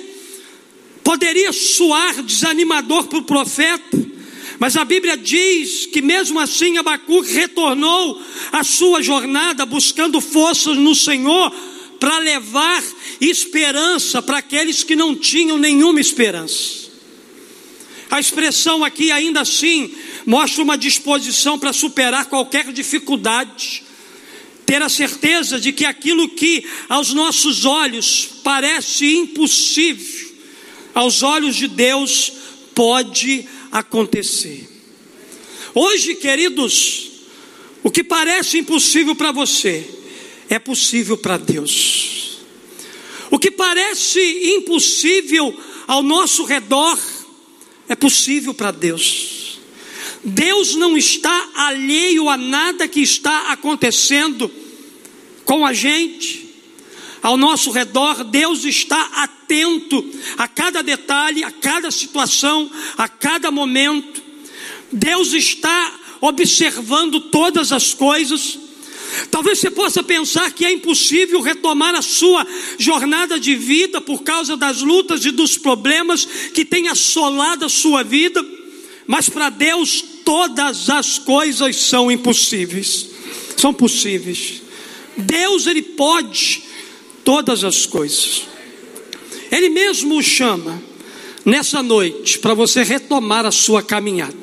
poderia 1.03 1.53
soar 1.55 2.23
desanimador 2.23 3.07
para 3.07 3.19
o 3.19 3.25
profeta, 3.25 3.99
mas 4.59 4.77
a 4.77 4.85
Bíblia 4.85 5.17
diz 5.17 5.87
que 5.87 6.03
mesmo 6.03 6.39
assim 6.39 6.77
Abacuque 6.77 7.33
retornou 7.33 8.21
à 8.53 8.63
sua 8.63 9.03
jornada 9.03 9.65
buscando 9.65 10.21
forças 10.21 10.77
no 10.77 10.95
Senhor 10.95 11.51
para 11.99 12.19
levar 12.19 12.85
esperança 13.23 14.21
para 14.21 14.37
aqueles 14.37 14.83
que 14.83 14.95
não 14.95 15.15
tinham 15.15 15.57
nenhuma 15.57 15.99
esperança. 15.99 16.88
A 18.11 18.19
expressão 18.19 18.83
aqui 18.83 19.11
ainda 19.11 19.43
assim 19.43 19.95
mostra 20.25 20.63
uma 20.63 20.79
disposição 20.79 21.59
para 21.59 21.73
superar 21.73 22.27
qualquer 22.27 22.73
dificuldade, 22.73 23.83
ter 24.65 24.83
a 24.83 24.89
certeza 24.89 25.61
de 25.61 25.73
que 25.73 25.85
aquilo 25.85 26.29
que 26.29 26.65
aos 26.89 27.13
nossos 27.13 27.65
olhos 27.65 28.29
parece 28.43 29.15
impossível, 29.15 30.29
aos 30.95 31.23
olhos 31.23 31.57
de 31.57 31.69
Deus 31.69 32.33
pode 32.75 33.47
acontecer. 33.71 34.69
Hoje, 35.75 36.15
queridos, 36.15 37.11
o 37.83 37.91
que 37.91 38.03
parece 38.03 38.59
impossível 38.59 39.15
para 39.15 39.33
você 39.33 39.89
é 40.49 40.59
possível 40.59 41.17
para 41.17 41.37
Deus. 41.37 42.39
O 43.31 43.39
que 43.39 43.51
parece 43.51 44.21
impossível 44.57 45.55
ao 45.87 46.03
nosso 46.03 46.45
redor 46.45 46.99
é 47.89 47.97
possível 47.97 48.53
para 48.53 48.71
Deus. 48.71 49.59
Deus 50.25 50.75
não 50.75 50.97
está 50.97 51.51
alheio 51.55 52.29
a 52.29 52.37
nada 52.37 52.89
que 52.89 53.01
está 53.01 53.53
acontecendo 53.53 54.51
com 55.45 55.65
a 55.65 55.73
gente, 55.73 56.49
ao 57.23 57.37
nosso 57.37 57.71
redor, 57.71 58.23
Deus 58.25 58.65
está 58.65 59.01
atento 59.15 60.05
a 60.37 60.47
cada 60.47 60.83
detalhe, 60.83 61.43
a 61.43 61.51
cada 61.51 61.91
situação, 61.91 62.71
a 62.97 63.09
cada 63.09 63.51
momento. 63.51 64.23
Deus 64.93 65.33
está 65.33 65.99
observando 66.21 67.21
todas 67.21 67.73
as 67.73 67.93
coisas. 67.93 68.59
Talvez 69.31 69.59
você 69.59 69.71
possa 69.71 70.03
pensar 70.03 70.53
que 70.53 70.65
é 70.65 70.73
impossível 70.73 71.41
retomar 71.41 71.95
a 71.95 72.03
sua 72.03 72.47
jornada 72.79 73.39
de 73.39 73.55
vida 73.55 74.01
por 74.01 74.23
causa 74.23 74.57
das 74.57 74.81
lutas 74.83 75.25
e 75.25 75.31
dos 75.31 75.57
problemas 75.57 76.25
que 76.53 76.65
têm 76.65 76.89
assolado 76.89 77.65
a 77.65 77.69
sua 77.69 78.03
vida, 78.03 78.45
mas 79.07 79.29
para 79.29 79.51
Deus 79.51 80.05
todas 80.25 80.91
as 80.91 81.19
coisas 81.19 81.77
são 81.77 82.11
impossíveis. 82.11 83.09
São 83.57 83.73
possíveis. 83.73 84.63
Deus 85.17 85.67
ele 85.67 85.83
pode 85.83 86.63
todas 87.25 87.65
as 87.65 87.87
coisas. 87.87 88.43
Ele 89.51 89.71
mesmo 89.71 90.19
o 90.19 90.23
chama 90.23 90.83
nessa 91.45 91.83
noite 91.83 92.39
para 92.39 92.55
você 92.55 92.83
retomar 92.83 93.47
a 93.47 93.51
sua 93.51 93.83
caminhada. 93.83 94.37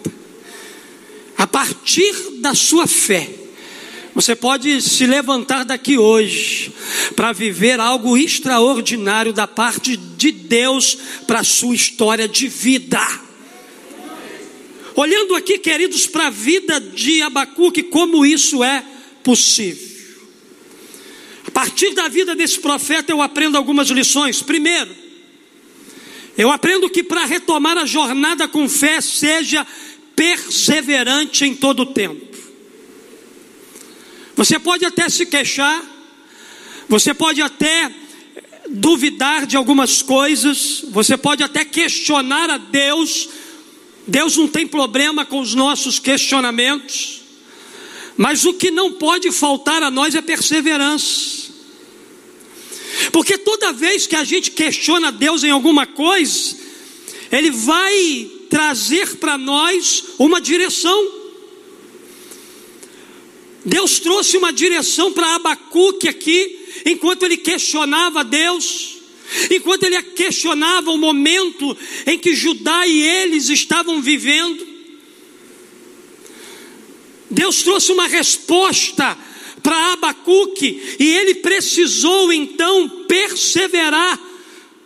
A 1.38 1.46
partir 1.46 2.14
da 2.40 2.56
sua 2.56 2.88
fé, 2.88 3.45
você 4.16 4.36
pode 4.36 4.82
se 4.82 5.06
levantar 5.06 5.64
daqui 5.64 5.98
hoje 5.98 6.74
para 7.16 7.32
viver 7.34 7.80
algo 7.80 8.18
extraordinário 8.18 9.32
da 9.32 9.46
parte 9.46 9.96
de 9.96 10.32
Deus 10.32 10.98
para 11.28 11.42
a 11.42 11.44
sua 11.44 11.76
história 11.76 12.28
de 12.28 12.48
vida. 12.48 13.06
Olhando 14.96 15.36
aqui, 15.36 15.60
queridos, 15.60 16.08
para 16.08 16.28
a 16.28 16.32
vida 16.32 16.80
de 16.80 17.22
Abacuque, 17.22 17.84
como 17.84 18.26
isso 18.26 18.64
é 18.64 18.84
possível 19.22 19.96
partir 21.56 21.94
da 21.94 22.10
vida 22.10 22.36
desse 22.36 22.60
profeta 22.60 23.14
eu 23.14 23.22
aprendo 23.22 23.56
algumas 23.56 23.88
lições. 23.88 24.42
Primeiro, 24.42 24.94
eu 26.38 26.52
aprendo 26.52 26.90
que 26.90 27.02
para 27.02 27.24
retomar 27.24 27.78
a 27.78 27.86
jornada 27.86 28.46
com 28.46 28.68
fé, 28.68 29.00
seja 29.00 29.66
perseverante 30.14 31.46
em 31.46 31.56
todo 31.56 31.84
o 31.84 31.86
tempo. 31.86 32.35
Você 34.36 34.60
pode 34.60 34.86
até 34.86 35.08
se 35.10 35.26
queixar, 35.26 35.84
você 36.88 37.14
pode 37.14 37.42
até 37.42 37.92
duvidar 38.70 39.46
de 39.46 39.56
algumas 39.56 40.02
coisas, 40.02 40.84
você 40.90 41.18
pode 41.18 41.44
até 41.44 41.64
questionar 41.64 42.50
a 42.50 42.58
Deus. 42.58 43.30
Deus 44.08 44.38
não 44.38 44.48
tem 44.48 44.68
problema 44.68 45.26
com 45.26 45.40
os 45.40 45.56
nossos 45.56 46.00
questionamentos, 46.00 47.22
mas 48.18 48.46
o 48.46 48.54
que 48.54 48.70
não 48.70 48.94
pode 48.94 49.32
faltar 49.32 49.82
a 49.82 49.90
nós 49.90 50.14
é 50.16 50.22
perseverança. 50.22 51.46
Porque 53.12 53.38
toda 53.38 53.74
vez 53.74 54.08
que 54.08 54.16
a 54.16 54.24
gente 54.24 54.52
questiona 54.52 55.12
Deus 55.12 55.44
em 55.44 55.50
alguma 55.50 55.86
coisa, 55.86 56.56
Ele 57.32 57.52
vai 57.52 58.30
trazer 58.50 59.18
para 59.18 59.38
nós 59.38 60.04
uma 60.18 60.40
direção. 60.40 61.15
Deus 63.66 64.00
trouxe 64.00 64.38
uma 64.38 64.54
direção 64.54 65.12
para 65.12 65.36
Abacuque 65.36 66.08
aqui, 66.08 66.60
enquanto 66.86 67.24
ele 67.24 67.38
questionava 67.38 68.24
Deus, 68.24 68.98
enquanto 69.50 69.84
ele 69.84 70.02
questionava 70.04 70.92
o 70.92 70.98
momento 70.98 71.76
em 72.06 72.18
que 72.20 72.36
Judá 72.36 72.86
e 72.86 73.02
eles 73.02 73.50
estavam 73.50 74.02
vivendo. 74.02 74.76
Deus 77.32 77.64
trouxe 77.64 77.92
uma 77.92 78.08
resposta 78.08 79.18
para 79.64 79.94
Abacuque, 79.94 80.98
e 81.00 81.12
ele 81.12 81.36
precisou 81.36 82.32
então 82.32 82.88
perseverar 83.08 84.35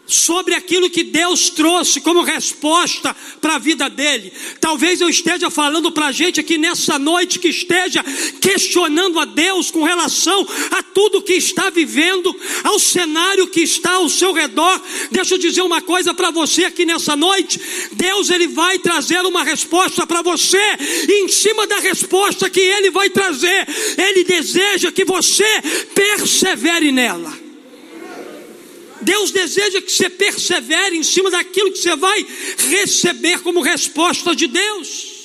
sobre 0.09 0.55
aquilo 0.55 0.89
que 0.89 1.03
Deus 1.03 1.49
trouxe 1.49 2.01
como 2.01 2.23
resposta 2.23 3.15
para 3.39 3.55
a 3.55 3.59
vida 3.59 3.89
dele. 3.89 4.33
Talvez 4.59 4.99
eu 4.99 5.07
esteja 5.07 5.49
falando 5.49 5.91
para 5.91 6.07
a 6.07 6.11
gente 6.11 6.39
aqui 6.39 6.57
nessa 6.57 6.97
noite 6.97 7.39
que 7.39 7.49
esteja 7.49 8.03
questionando 8.41 9.19
a 9.19 9.25
Deus 9.25 9.71
com 9.71 9.83
relação 9.83 10.45
a 10.71 10.83
tudo 10.83 11.21
que 11.21 11.33
está 11.33 11.69
vivendo, 11.69 12.35
ao 12.63 12.79
cenário 12.79 13.47
que 13.47 13.61
está 13.61 13.93
ao 13.93 14.09
seu 14.09 14.33
redor. 14.33 14.81
Deixa 15.11 15.35
eu 15.35 15.39
dizer 15.39 15.61
uma 15.61 15.81
coisa 15.81 16.13
para 16.13 16.31
você 16.31 16.65
aqui 16.65 16.85
nessa 16.85 17.15
noite: 17.15 17.59
Deus 17.93 18.29
ele 18.29 18.47
vai 18.47 18.79
trazer 18.79 19.21
uma 19.21 19.43
resposta 19.43 20.05
para 20.07 20.21
você, 20.21 20.61
e 21.07 21.23
em 21.23 21.27
cima 21.27 21.67
da 21.67 21.79
resposta 21.79 22.49
que 22.49 22.59
ele 22.59 22.89
vai 22.89 23.09
trazer, 23.09 23.67
ele 23.97 24.23
deseja 24.23 24.91
que 24.91 25.05
você 25.05 25.45
persevere 25.93 26.91
nela. 26.91 27.48
Deus 29.01 29.31
deseja 29.31 29.81
que 29.81 29.91
você 29.91 30.09
persevere 30.09 30.97
em 30.97 31.03
cima 31.03 31.29
daquilo 31.31 31.71
que 31.71 31.79
você 31.79 31.95
vai 31.95 32.25
receber 32.69 33.39
como 33.39 33.61
resposta 33.61 34.35
de 34.35 34.47
Deus. 34.47 35.19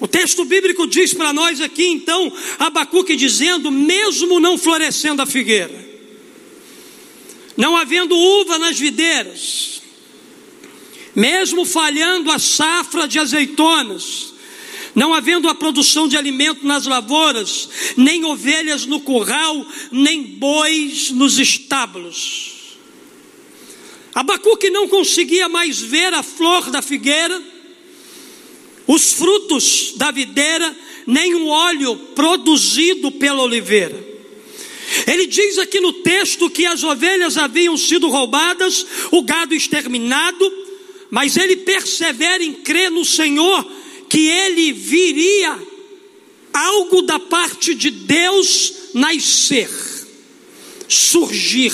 O 0.00 0.08
texto 0.08 0.44
bíblico 0.44 0.86
diz 0.86 1.14
para 1.14 1.32
nós 1.32 1.60
aqui, 1.60 1.86
então, 1.86 2.32
Abacuque 2.58 3.14
dizendo: 3.14 3.70
mesmo 3.70 4.40
não 4.40 4.58
florescendo 4.58 5.22
a 5.22 5.26
figueira, 5.26 5.88
não 7.56 7.76
havendo 7.76 8.16
uva 8.16 8.58
nas 8.58 8.76
videiras, 8.78 9.80
mesmo 11.14 11.64
falhando 11.64 12.32
a 12.32 12.38
safra 12.38 13.06
de 13.06 13.20
azeitonas, 13.20 14.31
não 14.94 15.14
havendo 15.14 15.48
a 15.48 15.54
produção 15.54 16.06
de 16.06 16.16
alimento 16.16 16.66
nas 16.66 16.86
lavouras, 16.86 17.68
nem 17.96 18.24
ovelhas 18.24 18.84
no 18.86 19.00
curral, 19.00 19.66
nem 19.90 20.22
bois 20.22 21.10
nos 21.10 21.38
estábulos. 21.38 22.76
Abacuque 24.14 24.68
não 24.68 24.88
conseguia 24.88 25.48
mais 25.48 25.80
ver 25.80 26.12
a 26.12 26.22
flor 26.22 26.70
da 26.70 26.82
figueira, 26.82 27.42
os 28.86 29.14
frutos 29.14 29.94
da 29.96 30.10
videira, 30.10 30.76
nem 31.06 31.34
o 31.34 31.46
óleo 31.46 31.96
produzido 32.14 33.10
pela 33.12 33.42
oliveira. 33.42 34.12
Ele 35.06 35.26
diz 35.26 35.56
aqui 35.58 35.80
no 35.80 35.92
texto 35.94 36.50
que 36.50 36.66
as 36.66 36.82
ovelhas 36.82 37.38
haviam 37.38 37.76
sido 37.78 38.08
roubadas, 38.08 38.84
o 39.10 39.22
gado 39.22 39.54
exterminado, 39.54 40.52
mas 41.10 41.38
ele 41.38 41.56
persevera 41.56 42.44
em 42.44 42.52
crer 42.52 42.90
no 42.90 43.04
Senhor 43.04 43.66
que 44.12 44.28
ele 44.28 44.74
viria 44.74 45.58
algo 46.52 47.00
da 47.00 47.18
parte 47.18 47.74
de 47.74 47.90
Deus 47.90 48.90
nascer, 48.92 49.70
surgir. 50.86 51.72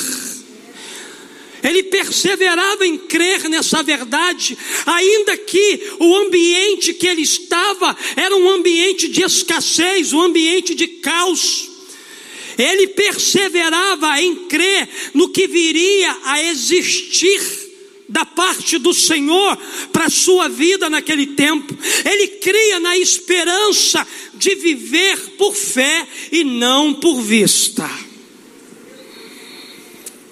Ele 1.61 1.83
perseverava 1.83 2.87
em 2.87 2.97
crer 2.97 3.49
nessa 3.49 3.83
verdade, 3.83 4.57
ainda 4.87 5.37
que 5.37 5.95
o 5.99 6.15
ambiente 6.15 6.95
que 6.95 7.09
ele 7.09 7.23
estava 7.23 7.97
era 8.15 8.37
um 8.37 8.49
ambiente 8.49 9.09
de 9.09 9.25
escassez, 9.25 10.13
um 10.13 10.21
ambiente 10.21 10.77
de 10.77 10.87
caos. 10.87 11.69
Ele 12.57 12.87
perseverava 12.87 14.23
em 14.23 14.47
crer 14.47 14.89
no 15.13 15.29
que 15.31 15.49
viria 15.49 16.17
a 16.23 16.41
existir 16.45 17.58
da 18.09 18.25
parte 18.25 18.79
do 18.79 18.95
Senhor 18.95 19.57
para 19.93 20.07
a 20.07 20.11
sua 20.11 20.49
vida 20.49 20.89
naquele 20.89 21.27
tempo. 21.27 21.77
Ele 22.05 22.29
cria 22.39 22.81
na 22.81 22.97
esperança 22.97 24.07
de 24.35 24.55
viver 24.55 25.19
por 25.37 25.55
fé 25.55 26.07
e 26.33 26.43
não 26.43 26.95
por 26.95 27.21
vista. 27.21 27.89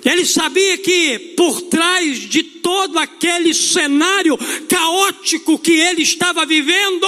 Ele 0.04 0.25
sabia 0.25 0.78
que 0.78 1.18
por 1.37 1.62
trás 1.62 2.21
de 2.21 2.42
todo 2.42 2.97
aquele 2.99 3.52
cenário 3.52 4.38
caótico 4.68 5.59
que 5.59 5.73
ele 5.73 6.02
estava 6.02 6.47
vivendo, 6.47 7.06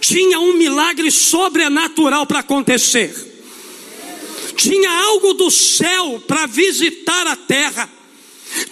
tinha 0.00 0.40
um 0.40 0.54
milagre 0.54 1.10
sobrenatural 1.10 2.26
para 2.26 2.40
acontecer. 2.40 3.14
Tinha 4.56 4.90
algo 4.90 5.34
do 5.34 5.50
céu 5.50 6.22
para 6.26 6.46
visitar 6.46 7.26
a 7.26 7.36
terra 7.36 7.88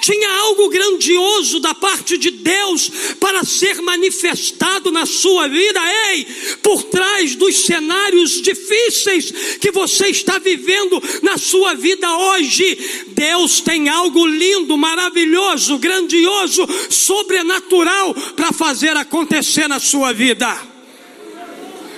tinha 0.00 0.28
algo 0.40 0.68
grandioso 0.68 1.60
da 1.60 1.74
parte 1.74 2.16
de 2.16 2.30
Deus 2.30 2.90
para 3.18 3.44
ser 3.44 3.80
manifestado 3.80 4.90
na 4.90 5.06
sua 5.06 5.48
vida. 5.48 5.80
Ei, 6.10 6.26
por 6.62 6.82
trás 6.84 7.34
dos 7.34 7.64
cenários 7.64 8.42
difíceis 8.42 9.30
que 9.60 9.70
você 9.70 10.08
está 10.08 10.38
vivendo 10.38 11.02
na 11.22 11.38
sua 11.38 11.74
vida 11.74 12.08
hoje, 12.16 13.04
Deus 13.08 13.60
tem 13.60 13.88
algo 13.88 14.26
lindo, 14.26 14.76
maravilhoso, 14.76 15.78
grandioso, 15.78 16.66
sobrenatural 16.88 18.14
para 18.34 18.52
fazer 18.52 18.96
acontecer 18.96 19.68
na 19.68 19.78
sua 19.78 20.12
vida. 20.12 20.68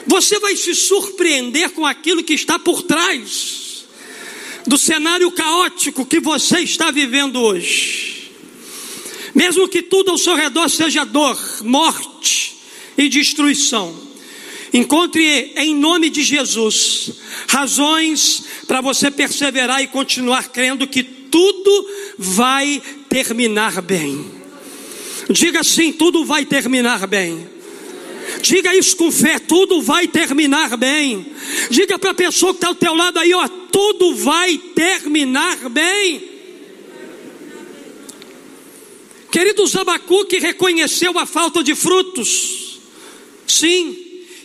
Você 0.07 0.39
vai 0.41 0.57
se 0.57 0.75
surpreender 0.75 1.71
com 1.71 1.87
aquilo 1.87 2.25
que 2.25 2.35
está 2.35 2.59
por 2.59 2.83
trás 2.83 3.62
do 4.67 4.79
cenário 4.79 5.31
caótico 5.33 6.07
que 6.07 6.21
você 6.21 6.61
está 6.61 6.91
vivendo 6.91 7.41
hoje. 7.41 8.31
Mesmo 9.35 9.69
que 9.69 9.83
tudo 9.83 10.11
ao 10.11 10.19
seu 10.19 10.35
redor 10.35 10.69
seja 10.69 11.05
dor, 11.05 11.39
morte 11.63 12.57
e 12.97 13.09
destruição, 13.09 13.95
encontre 14.73 15.53
em 15.57 15.75
nome 15.75 16.11
de 16.11 16.23
Jesus 16.23 17.13
razões 17.49 18.45
para 18.67 18.81
você 18.81 19.11
perseverar 19.11 19.83
e 19.83 19.87
continuar 19.87 20.49
crendo 20.51 20.87
que 20.87 21.03
tudo 21.03 21.89
vai 22.19 22.83
terminar 23.09 23.81
bem. 23.81 24.31
Diga 25.31 25.61
assim: 25.61 25.93
tudo 25.93 26.25
vai 26.25 26.45
terminar 26.45 27.07
bem. 27.07 27.49
Diga 28.41 28.75
isso 28.75 28.97
com 28.97 29.11
fé, 29.11 29.39
tudo 29.39 29.83
vai 29.83 30.07
terminar 30.07 30.77
bem. 30.77 31.27
Diga 31.71 31.99
para 31.99 32.11
a 32.11 32.15
pessoa 32.15 32.53
que 32.53 32.59
está 32.59 32.69
ao 32.69 32.75
teu 32.75 32.95
lado 32.95 33.19
aí, 33.19 33.33
ó, 33.33 33.49
tudo 33.49 34.15
vai 34.17 34.59
terminar 34.59 35.69
bem. 35.69 36.31
Querido 39.31 39.65
Abacuque 39.79 40.39
reconheceu 40.39 41.19
a 41.19 41.25
falta 41.25 41.63
de 41.65 41.75
frutos, 41.75 42.81
sim, 43.47 43.97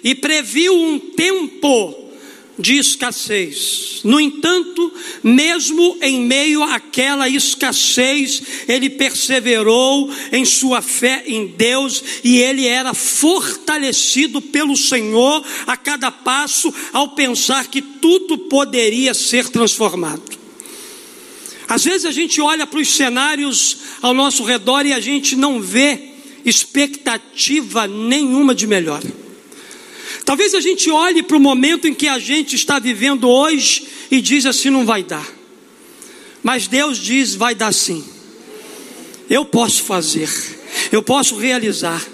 e 0.02 0.16
previu 0.16 0.74
um 0.74 0.98
tempo 0.98 2.07
de 2.60 2.78
escassez. 2.78 4.02
No 4.04 4.20
entanto, 4.20 4.92
mesmo 5.24 5.98
em 6.02 6.22
meio 6.22 6.64
àquela 6.64 7.30
escassez, 7.30 8.42
ele 8.68 8.90
perseverou 8.90 10.12
em 10.32 10.44
sua 10.44 10.82
fé 10.82 11.24
em 11.28 11.48
Deus 11.48 12.04
e 12.24 12.38
ele 12.38 12.66
era 12.66 12.94
fortalecido 12.94 14.42
pelo 14.42 14.76
Senhor 14.76 15.46
a 15.68 15.78
cada 15.78 16.10
passo 16.10 16.74
ao 16.92 17.10
pensar 17.10 17.68
que 17.68 17.82
tudo 17.82 18.38
poderia 18.38 19.14
ser 19.14 19.50
transformado. 19.50 20.38
Às 21.68 21.84
vezes 21.84 22.06
a 22.06 22.12
gente 22.12 22.40
olha 22.40 22.66
para 22.66 22.80
os 22.80 22.88
cenários 22.88 23.78
ao 24.02 24.14
nosso 24.14 24.44
redor 24.44 24.86
e 24.86 24.94
a 24.94 25.00
gente 25.00 25.36
não 25.36 25.62
vê 25.62 26.14
expectativa 26.46 27.86
nenhuma 27.86 28.56
de 28.56 28.66
melhor. 28.66 29.02
Talvez 30.28 30.54
a 30.54 30.60
gente 30.60 30.92
olhe 30.92 31.24
para 31.24 31.38
o 31.38 31.40
momento 31.40 31.88
em 31.88 31.94
que 31.94 32.06
a 32.06 32.20
gente 32.20 32.54
está 32.54 32.80
vivendo 32.80 33.30
hoje 33.30 33.88
e 34.12 34.20
diz 34.20 34.46
assim: 34.46 34.70
não 34.70 34.86
vai 34.86 35.02
dar. 35.02 35.26
Mas 36.44 36.68
Deus 36.68 36.98
diz: 36.98 37.34
vai 37.34 37.56
dar 37.56 37.74
sim. 37.74 38.04
Eu 39.30 39.46
posso 39.46 39.84
fazer, 39.84 40.30
eu 40.92 41.02
posso 41.02 41.38
realizar. 41.38 42.06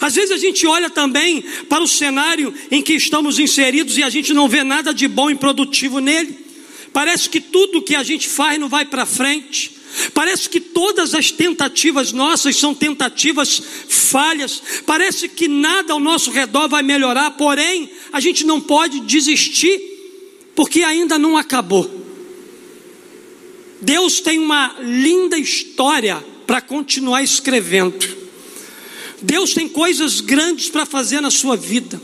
Às 0.00 0.16
vezes 0.16 0.32
a 0.32 0.36
gente 0.36 0.66
olha 0.66 0.90
também 0.90 1.42
para 1.68 1.80
o 1.80 1.86
cenário 1.86 2.52
em 2.72 2.82
que 2.82 2.94
estamos 2.94 3.38
inseridos 3.38 3.96
e 3.96 4.02
a 4.02 4.10
gente 4.10 4.34
não 4.34 4.48
vê 4.48 4.64
nada 4.64 4.92
de 4.92 5.06
bom 5.06 5.30
e 5.30 5.36
produtivo 5.36 6.00
nele. 6.00 6.44
Parece 6.92 7.30
que 7.30 7.40
tudo 7.40 7.82
que 7.82 7.94
a 7.94 8.02
gente 8.02 8.28
faz 8.28 8.58
não 8.58 8.68
vai 8.68 8.84
para 8.84 9.06
frente. 9.06 9.79
Parece 10.14 10.48
que 10.48 10.60
todas 10.60 11.14
as 11.14 11.30
tentativas 11.30 12.12
nossas 12.12 12.56
são 12.56 12.74
tentativas 12.74 13.60
falhas. 13.88 14.62
Parece 14.86 15.28
que 15.28 15.48
nada 15.48 15.92
ao 15.92 16.00
nosso 16.00 16.30
redor 16.30 16.68
vai 16.68 16.82
melhorar, 16.82 17.32
porém, 17.32 17.90
a 18.12 18.20
gente 18.20 18.44
não 18.44 18.60
pode 18.60 19.00
desistir, 19.00 19.80
porque 20.54 20.82
ainda 20.82 21.18
não 21.18 21.36
acabou. 21.36 21.98
Deus 23.80 24.20
tem 24.20 24.38
uma 24.38 24.76
linda 24.80 25.38
história 25.38 26.24
para 26.46 26.60
continuar 26.60 27.22
escrevendo. 27.22 28.20
Deus 29.22 29.52
tem 29.52 29.68
coisas 29.68 30.20
grandes 30.20 30.68
para 30.68 30.86
fazer 30.86 31.20
na 31.20 31.30
sua 31.30 31.56
vida. 31.56 32.00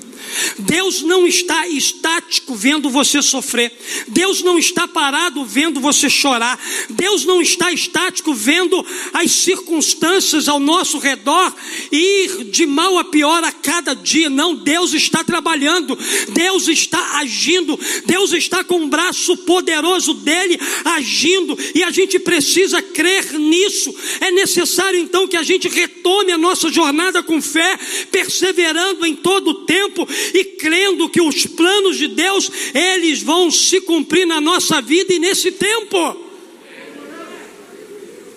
Deus 0.59 1.03
não 1.03 1.27
está 1.27 1.67
estático 1.69 2.55
vendo 2.55 2.91
você 2.91 3.23
sofrer. 3.23 3.73
Deus 4.09 4.43
não 4.43 4.59
está 4.59 4.87
parado 4.89 5.45
vendo 5.45 5.81
você 5.81 6.09
chorar. 6.09 6.59
Deus 6.91 7.25
não 7.25 7.41
está 7.41 7.73
estático 7.73 8.35
vendo 8.35 8.85
as 9.13 9.31
circunstâncias 9.33 10.49
ao 10.49 10.59
nosso 10.59 10.99
redor 10.99 11.55
ir 11.91 12.45
de 12.45 12.67
mal 12.67 12.99
a 12.99 13.05
pior 13.05 13.43
a 13.45 13.53
cada 13.53 13.95
dia. 13.95 14.29
Não, 14.31 14.55
Deus 14.55 14.93
está 14.95 15.23
trabalhando. 15.23 15.99
Deus 16.33 16.69
está 16.69 17.19
agindo. 17.19 17.79
Deus 18.05 18.33
está 18.33 18.65
com 18.65 18.83
o 18.85 18.89
braço 18.89 19.37
poderoso 19.39 20.15
dele 20.15 20.59
agindo 20.85 21.57
e 21.75 21.83
a 21.83 21.91
gente 21.91 22.19
precisa 22.19 22.81
crer 22.81 23.39
nisso. 23.39 23.95
É 24.21 24.31
necessário 24.31 24.99
então 24.99 25.27
que 25.29 25.37
a 25.37 25.43
gente 25.43 25.69
retome 25.69 26.33
a 26.33 26.39
nossa 26.39 26.71
jornada 26.71 27.23
com 27.23 27.41
fé, 27.41 27.79
perseverando 28.11 29.05
em 29.05 29.15
todo 29.15 29.49
o 29.49 29.55
tempo 29.67 30.07
e 30.35 30.45
crendo 30.45 31.09
que 31.09 31.21
os 31.21 31.47
planos 31.47 31.97
de 31.97 32.09
Deus, 32.09 32.51
eles 32.75 33.23
vão 33.23 33.51
se 33.51 33.81
cumprir 33.81 34.27
na 34.27 34.41
nossa 34.41 34.81
vida 34.81 35.13
e 35.13 35.19
nesse 35.19 35.53
tempo. 35.53 36.25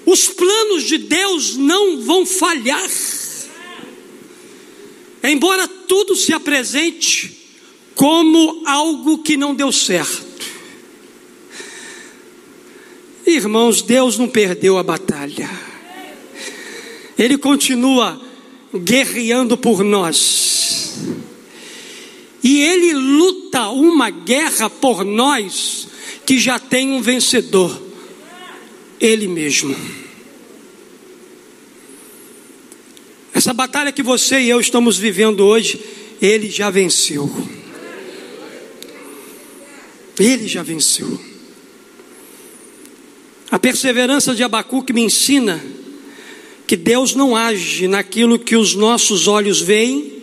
Os 0.06 0.28
planos 0.28 0.84
de 0.84 0.98
Deus 0.98 1.56
não 1.56 2.02
vão 2.02 2.26
falhar. 2.26 2.89
Embora 5.22 5.68
tudo 5.68 6.15
se 6.15 6.34
apresente 6.34 7.38
como 7.94 8.63
algo 8.65 9.20
que 9.20 9.36
não 9.36 9.54
deu 9.54 9.72
certo. 9.72 10.30
irmãos, 13.26 13.82
Deus 13.82 14.18
não 14.18 14.28
perdeu 14.28 14.78
a 14.78 14.84
batalha. 14.84 15.50
Ele 17.18 17.38
continua 17.38 18.20
guerreando 18.74 19.58
por 19.58 19.84
nós. 19.84 20.96
E 22.43 22.62
ele 22.62 22.93
luta 22.93 23.69
uma 23.69 24.10
guerra 24.10 24.69
por 24.69 25.04
nós 25.04 25.88
que 26.25 26.39
já 26.39 26.60
tem 26.60 26.91
um 26.91 27.02
vencedor, 27.02 27.82
ele 28.99 29.28
mesmo. 29.28 29.75
Essa 33.34 33.54
batalha 33.54 33.91
que 33.91 34.04
você 34.04 34.39
e 34.39 34.49
eu 34.49 34.60
estamos 34.60 34.97
vivendo 34.97 35.41
hoje, 35.45 35.80
ele 36.21 36.49
já 36.49 36.69
venceu. 36.69 37.30
Ele 40.19 40.47
já 40.47 40.62
venceu. 40.62 41.19
A 43.49 43.58
perseverança 43.58 44.36
de 44.36 44.43
Abacuque 44.43 44.93
me 44.93 45.02
ensina 45.02 45.63
que 46.67 46.75
Deus 46.75 47.15
não 47.15 47.36
age 47.36 47.88
naquilo 47.88 48.38
que 48.38 48.56
os 48.56 48.75
nossos 48.75 49.28
olhos 49.28 49.60
veem 49.60 50.18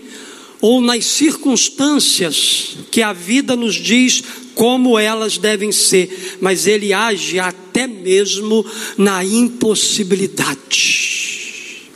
ou 0.61 0.81
nas 0.81 1.05
circunstâncias 1.07 2.77
que 2.91 3.03
a 3.03 3.13
vida 3.13 3.55
nos 3.55 3.75
diz 3.75 4.23
como 4.55 4.99
elas 4.99 5.37
devem 5.37 5.71
ser, 5.71 6.39
mas 6.41 6.67
Ele 6.67 6.93
age 6.93 7.39
até 7.39 7.87
mesmo 7.87 8.65
na 8.97 9.25
impossibilidade. 9.25 11.91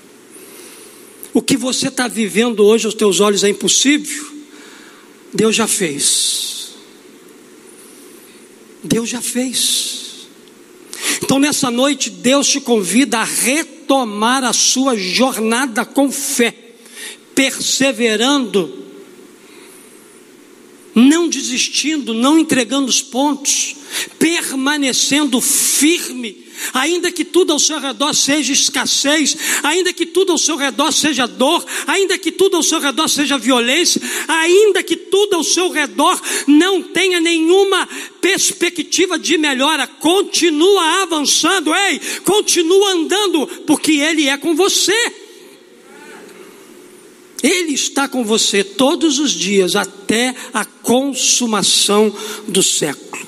O 1.33 1.41
que 1.41 1.57
você 1.57 1.89
está 1.89 2.07
vivendo 2.07 2.61
hoje 2.61 2.87
aos 2.87 2.95
teus 2.95 3.21
olhos 3.21 3.45
é 3.45 3.49
impossível, 3.49 4.27
Deus 5.33 5.57
já 5.57 5.67
fez. 5.67 6.51
Deus 8.83 9.09
já 9.09 9.21
fez. 9.21 10.29
Então, 11.23 11.39
nessa 11.39 11.71
noite, 11.71 12.11
Deus 12.11 12.49
te 12.49 12.61
convida 12.61 13.21
a 13.21 13.25
retomar 13.25 14.43
a 14.43 14.53
sua 14.53 14.97
jornada 14.97 15.85
com 15.85 16.11
fé, 16.11 16.70
perseverando, 17.41 18.71
não 20.95 21.27
desistindo, 21.27 22.13
não 22.13 22.39
entregando 22.39 22.91
os 22.91 23.01
pontos, 23.01 23.77
permanecendo 24.19 25.41
firme 25.41 26.51
ainda 26.75 27.11
que 27.11 27.25
tudo 27.25 27.55
ao 27.55 27.59
seu 27.59 27.79
redor 27.81 28.13
seja 28.13 28.53
escassez, 28.53 29.35
ainda 29.63 29.95
que 29.95 30.05
tudo 30.05 30.33
ao 30.33 30.37
seu 30.37 30.57
redor 30.57 30.93
seja 30.93 31.27
dor, 31.27 31.65
ainda 31.87 32.19
que 32.19 32.31
tudo 32.31 32.59
ao 32.59 32.63
seu 32.63 32.79
redor 32.79 33.09
seja 33.09 33.39
violência, 33.39 34.03
ainda 34.29 34.83
que 34.83 34.95
tudo 34.95 35.37
ao 35.37 35.43
seu 35.43 35.71
redor 35.71 36.21
não 36.47 36.83
tenha 36.83 37.19
nenhuma 37.19 37.89
perspectiva 38.21 39.19
de 39.19 39.39
melhora, 39.39 39.87
continua 39.87 41.03
avançando, 41.03 41.75
ei, 41.75 41.99
continua 42.23 42.93
andando, 42.93 43.47
porque 43.67 43.93
Ele 43.93 44.29
é 44.29 44.37
com 44.37 44.55
você. 44.55 45.30
Ele 47.43 47.73
está 47.73 48.07
com 48.07 48.25
você 48.25 48.63
todos 48.63 49.19
os 49.19 49.31
dias 49.33 49.75
até 49.75 50.35
a 50.53 50.65
consumação 50.65 52.15
do 52.47 52.63
século. 52.63 53.27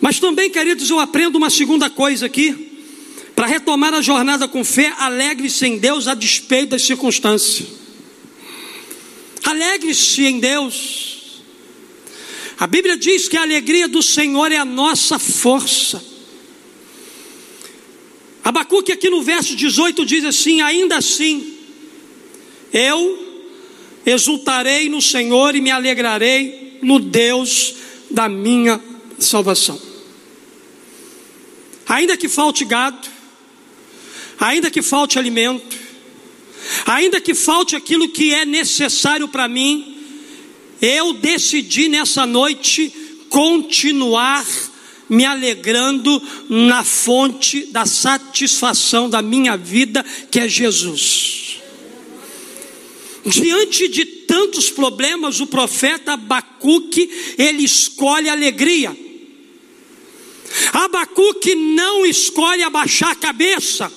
Mas 0.00 0.18
também, 0.18 0.50
queridos, 0.50 0.90
eu 0.90 1.00
aprendo 1.00 1.36
uma 1.36 1.48
segunda 1.48 1.88
coisa 1.88 2.26
aqui. 2.26 2.72
Para 3.34 3.46
retomar 3.46 3.94
a 3.94 4.02
jornada 4.02 4.46
com 4.46 4.62
fé, 4.62 4.92
alegre-se 4.98 5.66
em 5.66 5.78
Deus 5.78 6.06
a 6.06 6.14
despeito 6.14 6.70
das 6.70 6.82
circunstâncias. 6.82 7.66
Alegre-se 9.42 10.24
em 10.24 10.38
Deus. 10.38 11.42
A 12.58 12.66
Bíblia 12.66 12.96
diz 12.96 13.28
que 13.28 13.36
a 13.36 13.42
alegria 13.42 13.88
do 13.88 14.02
Senhor 14.02 14.52
é 14.52 14.56
a 14.56 14.64
nossa 14.64 15.18
força. 15.18 16.04
Abacuque 18.44 18.92
aqui 18.92 19.08
no 19.08 19.22
verso 19.22 19.56
18 19.56 20.04
diz 20.04 20.24
assim: 20.24 20.60
Ainda 20.60 20.98
assim, 20.98 21.53
eu 22.74 23.24
exultarei 24.04 24.88
no 24.88 25.00
Senhor 25.00 25.54
e 25.54 25.60
me 25.60 25.70
alegrarei 25.70 26.78
no 26.82 26.98
Deus 26.98 27.76
da 28.10 28.28
minha 28.28 28.80
salvação. 29.18 29.80
Ainda 31.86 32.16
que 32.16 32.28
falte 32.28 32.64
gado, 32.64 33.08
ainda 34.40 34.70
que 34.72 34.82
falte 34.82 35.20
alimento, 35.20 35.78
ainda 36.84 37.20
que 37.20 37.32
falte 37.32 37.76
aquilo 37.76 38.08
que 38.08 38.34
é 38.34 38.44
necessário 38.44 39.28
para 39.28 39.46
mim, 39.46 39.96
eu 40.82 41.12
decidi 41.12 41.88
nessa 41.88 42.26
noite 42.26 42.92
continuar 43.28 44.44
me 45.08 45.24
alegrando 45.24 46.20
na 46.48 46.82
fonte 46.82 47.66
da 47.66 47.86
satisfação 47.86 49.08
da 49.08 49.22
minha 49.22 49.56
vida, 49.56 50.04
que 50.30 50.40
é 50.40 50.48
Jesus. 50.48 51.43
Diante 53.26 53.88
de 53.88 54.04
tantos 54.04 54.68
problemas, 54.70 55.40
o 55.40 55.46
profeta 55.46 56.12
Abacuque, 56.12 57.10
ele 57.38 57.64
escolhe 57.64 58.28
alegria. 58.28 58.96
Abacuque 60.72 61.54
não 61.54 62.04
escolhe 62.04 62.62
abaixar 62.62 63.10
a 63.12 63.16
cabeça. 63.16 63.92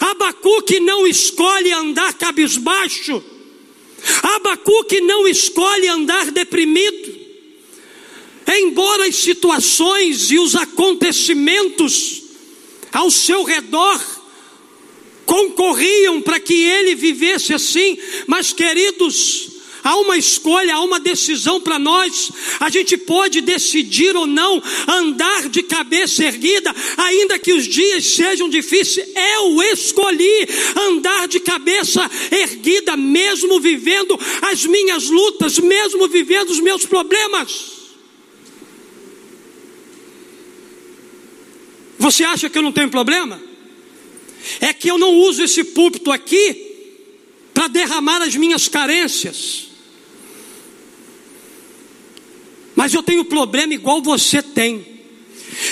Abacuque 0.00 0.80
não 0.80 1.06
escolhe 1.06 1.72
andar 1.72 2.14
cabisbaixo. 2.14 3.22
Abacuque 4.22 5.00
não 5.00 5.26
escolhe 5.26 5.88
andar 5.88 6.30
deprimido. 6.30 7.16
Embora 8.46 9.06
as 9.06 9.16
situações 9.16 10.30
e 10.30 10.38
os 10.38 10.54
acontecimentos 10.54 12.22
ao 12.92 13.10
seu 13.10 13.42
redor 13.42 14.15
concorriam 15.26 16.22
para 16.22 16.40
que 16.40 16.54
ele 16.54 16.94
vivesse 16.94 17.52
assim, 17.52 17.98
mas 18.26 18.52
queridos, 18.52 19.48
há 19.82 19.96
uma 19.96 20.16
escolha, 20.16 20.74
há 20.74 20.80
uma 20.82 20.98
decisão 20.98 21.60
para 21.60 21.78
nós. 21.78 22.30
A 22.58 22.70
gente 22.70 22.96
pode 22.96 23.40
decidir 23.40 24.16
ou 24.16 24.26
não 24.26 24.62
andar 24.88 25.48
de 25.48 25.62
cabeça 25.62 26.24
erguida, 26.24 26.74
ainda 26.96 27.38
que 27.38 27.52
os 27.52 27.66
dias 27.66 28.04
sejam 28.04 28.48
difíceis. 28.48 29.06
Eu 29.14 29.62
escolhi 29.62 30.48
andar 30.88 31.28
de 31.28 31.40
cabeça 31.40 32.08
erguida, 32.30 32.96
mesmo 32.96 33.60
vivendo 33.60 34.18
as 34.42 34.64
minhas 34.64 35.08
lutas, 35.08 35.58
mesmo 35.58 36.08
vivendo 36.08 36.50
os 36.50 36.60
meus 36.60 36.86
problemas. 36.86 37.76
Você 41.98 42.24
acha 42.24 42.48
que 42.48 42.58
eu 42.58 42.62
não 42.62 42.72
tenho 42.72 42.90
problema? 42.90 43.55
É 44.60 44.72
que 44.72 44.90
eu 44.90 44.98
não 44.98 45.14
uso 45.14 45.42
esse 45.42 45.64
púlpito 45.64 46.10
aqui 46.10 46.74
para 47.54 47.68
derramar 47.68 48.22
as 48.22 48.34
minhas 48.34 48.68
carências. 48.68 49.66
mas 52.76 52.92
eu 52.92 53.02
tenho 53.02 53.24
problema 53.24 53.72
igual 53.72 54.02
você 54.02 54.42
tem. 54.42 54.94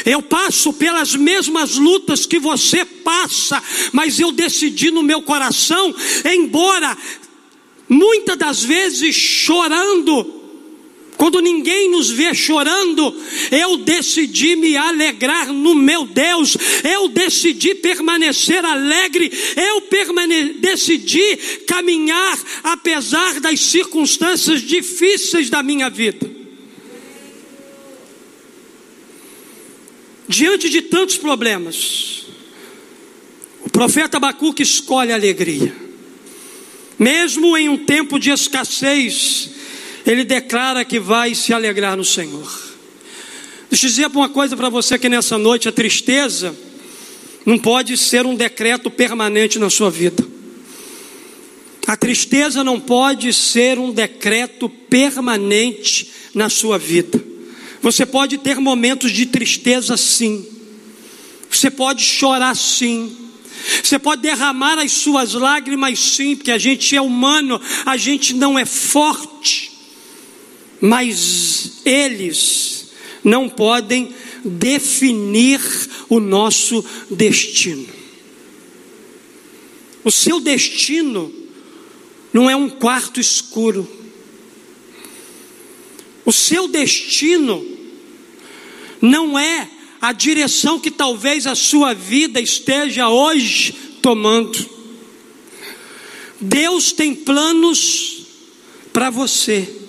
Eu 0.07 0.23
passo 0.23 0.73
pelas 0.73 1.15
mesmas 1.15 1.77
lutas 1.77 2.25
que 2.25 2.39
você 2.39 2.85
passa, 2.85 3.63
mas 3.93 4.19
eu 4.19 4.33
decidi 4.33 4.91
no 4.91 5.03
meu 5.03 5.21
coração, 5.21 5.95
embora 6.25 6.97
muitas 7.87 8.39
das 8.39 8.65
vezes 8.65 9.15
chorando, 9.15 10.44
quando 11.17 11.41
ninguém 11.41 11.91
nos 11.91 12.11
vê 12.11 12.35
chorando, 12.35 13.15
eu 13.51 13.77
decidi 13.79 14.57
me 14.57 14.77
alegrar 14.77 15.53
no 15.53 15.75
meu 15.75 16.07
Deus, 16.07 16.57
eu 16.83 17.09
decidi 17.09 17.75
permanecer 17.77 18.65
alegre, 18.65 19.31
eu 19.57 19.83
permane 19.83 20.55
decidi 20.55 21.37
caminhar 21.67 22.39
apesar 22.65 23.41
das 23.41 23.61
circunstâncias 23.61 24.61
difíceis 24.63 25.49
da 25.49 25.63
minha 25.63 25.89
vida. 25.89 26.29
Diante 30.27 30.69
de 30.69 30.83
tantos 30.83 31.17
problemas, 31.17 32.27
o 33.65 33.71
profeta 33.71 34.17
Abacuque 34.17 34.63
escolhe 34.63 35.13
a 35.13 35.15
alegria. 35.15 35.75
Mesmo 36.99 37.57
em 37.57 37.69
um 37.69 37.77
tempo 37.77 38.19
de 38.19 38.31
escassez, 38.31 39.54
ele 40.07 40.25
declara 40.25 40.85
que 40.85 41.01
vai 41.01 41.35
se 41.35 41.53
alegrar 41.53 41.97
no 41.97 42.05
Senhor. 42.05 42.75
Deixa 43.71 43.87
eu 43.87 43.91
dizer 43.91 44.07
uma 44.07 44.29
coisa 44.29 44.57
para 44.57 44.69
você 44.69 44.99
que 44.99 45.09
nessa 45.09 45.39
noite 45.39 45.69
a 45.69 45.73
tristeza 45.73 46.55
não 47.45 47.59
pode 47.59 47.97
ser 47.97 48.25
um 48.27 48.35
decreto 48.35 48.91
permanente 48.91 49.59
na 49.59 49.69
sua 49.69 49.91
vida. 49.91 50.25
A 51.87 51.97
tristeza 51.97 52.65
não 52.65 52.81
pode 52.81 53.33
ser 53.33 53.79
um 53.79 53.93
decreto 53.93 54.69
permanente 54.69 56.11
na 56.35 56.49
sua 56.49 56.79
vida. 56.79 57.23
Você 57.83 58.07
pode 58.07 58.39
ter 58.39 58.59
momentos 58.59 59.11
de 59.11 59.27
tristeza, 59.27 59.97
sim. 59.97 60.47
Você 61.51 61.71
pode 61.71 62.03
chorar, 62.03 62.57
sim. 62.57 63.15
Você 63.83 63.99
pode 63.99 64.23
derramar 64.23 64.79
as 64.79 64.93
suas 64.93 65.35
lágrimas, 65.35 65.99
sim, 65.99 66.37
porque 66.37 66.51
a 66.51 66.59
gente 66.59 66.97
é 66.97 67.01
humano, 67.01 67.61
a 67.85 67.97
gente 67.97 68.33
não 68.33 68.59
é 68.59 68.65
forte. 68.65 69.74
Mas 70.87 71.81
eles 71.83 72.91
não 73.25 73.49
podem 73.49 74.15
definir 74.45 75.59
o 76.11 76.21
nosso 76.21 76.85
destino. 77.11 77.89
O 80.05 80.11
seu 80.11 80.39
destino 80.41 81.33
não 82.35 82.51
é 82.51 82.55
um 82.55 82.69
quarto 82.69 83.19
escuro. 83.19 83.91
O 86.23 86.31
seu 86.31 86.69
destino 86.69 87.67
não 89.01 89.39
é 89.39 89.71
a 90.03 90.13
direção 90.13 90.79
que 90.79 90.91
talvez 90.91 91.47
a 91.47 91.55
sua 91.55 91.95
vida 91.95 92.39
esteja 92.43 93.09
hoje 93.09 93.73
tomando. 94.03 94.69
Deus 96.39 96.93
tem 96.93 97.15
planos 97.15 98.27
para 98.93 99.09
você. 99.09 99.84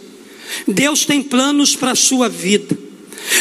Deus 0.67 1.05
tem 1.05 1.21
planos 1.21 1.75
para 1.75 1.91
a 1.91 1.95
sua 1.95 2.29
vida. 2.29 2.77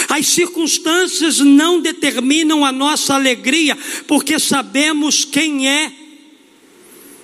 As 0.08 0.26
circunstâncias 0.28 1.38
não 1.40 1.80
determinam 1.80 2.64
a 2.64 2.72
nossa 2.72 3.14
alegria, 3.14 3.76
porque 4.06 4.38
sabemos 4.38 5.24
quem 5.24 5.68
é 5.68 5.92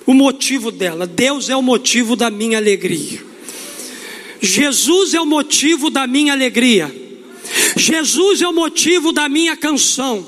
o 0.05 0.13
motivo 0.13 0.71
dela. 0.71 1.07
Deus 1.07 1.49
é 1.49 1.55
o 1.55 1.61
motivo 1.61 2.15
da 2.15 2.29
minha 2.29 2.57
alegria. 2.57 3.23
Jesus 4.41 5.13
é 5.13 5.21
o 5.21 5.25
motivo 5.25 5.89
da 5.89 6.07
minha 6.07 6.33
alegria. 6.33 6.93
Jesus 7.75 8.41
é 8.41 8.47
o 8.47 8.53
motivo 8.53 9.11
da 9.11 9.29
minha 9.29 9.55
canção. 9.55 10.25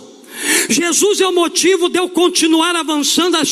Jesus 0.69 1.21
é 1.21 1.27
o 1.27 1.31
motivo 1.31 1.89
de 1.89 1.99
eu 1.99 2.09
continuar 2.09 2.75
avançando 2.75 3.37
a, 3.37 3.43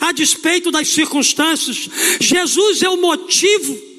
a 0.00 0.12
despeito 0.12 0.70
das 0.70 0.88
circunstâncias. 0.88 1.88
Jesus 2.20 2.82
é 2.82 2.88
o 2.88 3.00
motivo 3.00 3.91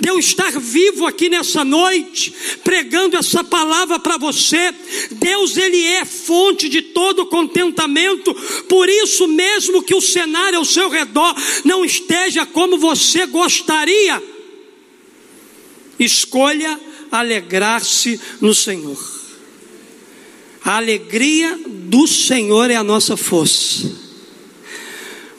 de 0.00 0.08
eu 0.08 0.18
estar 0.18 0.50
vivo 0.58 1.06
aqui 1.06 1.28
nessa 1.28 1.64
noite, 1.64 2.32
pregando 2.64 3.16
essa 3.16 3.44
palavra 3.44 3.98
para 3.98 4.16
você. 4.16 4.74
Deus, 5.12 5.56
Ele 5.56 5.82
é 5.84 6.04
fonte 6.04 6.68
de 6.68 6.82
todo 6.82 7.26
contentamento, 7.26 8.34
por 8.68 8.88
isso, 8.88 9.28
mesmo 9.28 9.82
que 9.82 9.94
o 9.94 10.00
cenário 10.00 10.58
ao 10.58 10.64
seu 10.64 10.88
redor 10.88 11.34
não 11.64 11.84
esteja 11.84 12.44
como 12.46 12.78
você 12.78 13.26
gostaria, 13.26 14.22
escolha 15.98 16.80
alegrar-se 17.10 18.20
no 18.40 18.54
Senhor. 18.54 18.98
A 20.64 20.76
alegria 20.76 21.58
do 21.66 22.06
Senhor 22.06 22.70
é 22.70 22.76
a 22.76 22.84
nossa 22.84 23.16
força. 23.16 24.01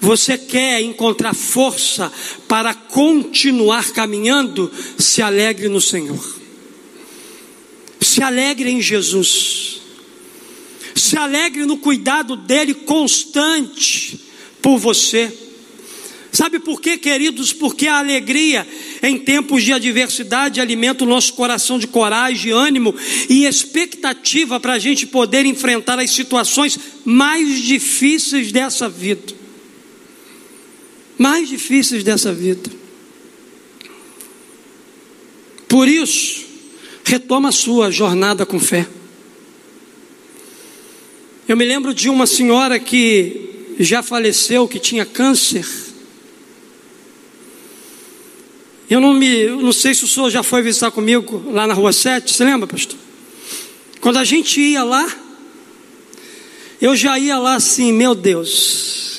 Você 0.03 0.37
quer 0.37 0.81
encontrar 0.81 1.33
força 1.33 2.11
para 2.45 2.73
continuar 2.73 3.93
caminhando? 3.93 4.69
Se 4.97 5.21
alegre 5.21 5.69
no 5.69 5.79
Senhor. 5.79 6.41
Se 8.01 8.21
alegre 8.21 8.69
em 8.69 8.81
Jesus. 8.81 9.79
Se 10.93 11.15
alegre 11.15 11.65
no 11.65 11.77
cuidado 11.77 12.35
dele 12.35 12.73
constante 12.73 14.19
por 14.61 14.77
você. 14.77 15.31
Sabe 16.33 16.59
por 16.59 16.81
quê, 16.81 16.97
queridos? 16.97 17.53
Porque 17.53 17.87
a 17.87 17.99
alegria 17.99 18.67
em 19.01 19.17
tempos 19.17 19.63
de 19.63 19.71
adversidade 19.71 20.59
alimenta 20.59 21.05
o 21.05 21.07
nosso 21.07 21.33
coração 21.33 21.79
de 21.79 21.87
coragem, 21.87 22.51
ânimo 22.51 22.93
e 23.29 23.45
expectativa 23.45 24.59
para 24.59 24.73
a 24.73 24.79
gente 24.79 25.07
poder 25.07 25.45
enfrentar 25.45 25.97
as 25.97 26.11
situações 26.11 26.77
mais 27.05 27.61
difíceis 27.61 28.51
dessa 28.51 28.89
vida 28.89 29.42
mais 31.23 31.47
difíceis 31.47 32.03
dessa 32.03 32.33
vida. 32.33 32.69
Por 35.69 35.87
isso, 35.87 36.43
retoma 37.05 37.47
a 37.47 37.51
sua 37.53 37.89
jornada 37.89 38.45
com 38.45 38.59
fé. 38.59 38.85
Eu 41.47 41.55
me 41.55 41.63
lembro 41.63 41.93
de 41.93 42.09
uma 42.09 42.27
senhora 42.27 42.77
que 42.77 43.75
já 43.79 44.03
faleceu, 44.03 44.67
que 44.67 44.77
tinha 44.77 45.05
câncer. 45.05 45.65
Eu 48.89 48.99
não 48.99 49.13
me, 49.13 49.47
não 49.47 49.71
sei 49.71 49.95
se 49.95 50.03
o 50.03 50.07
senhor 50.07 50.29
já 50.29 50.43
foi 50.43 50.61
visitar 50.61 50.91
comigo 50.91 51.49
lá 51.53 51.65
na 51.65 51.73
rua 51.73 51.93
7, 51.93 52.33
você 52.33 52.43
lembra, 52.43 52.67
pastor? 52.67 52.99
Quando 54.01 54.17
a 54.17 54.25
gente 54.25 54.59
ia 54.59 54.83
lá, 54.83 55.07
eu 56.81 56.97
já 56.97 57.17
ia 57.17 57.39
lá 57.39 57.55
assim, 57.55 57.93
meu 57.93 58.13
Deus, 58.13 59.12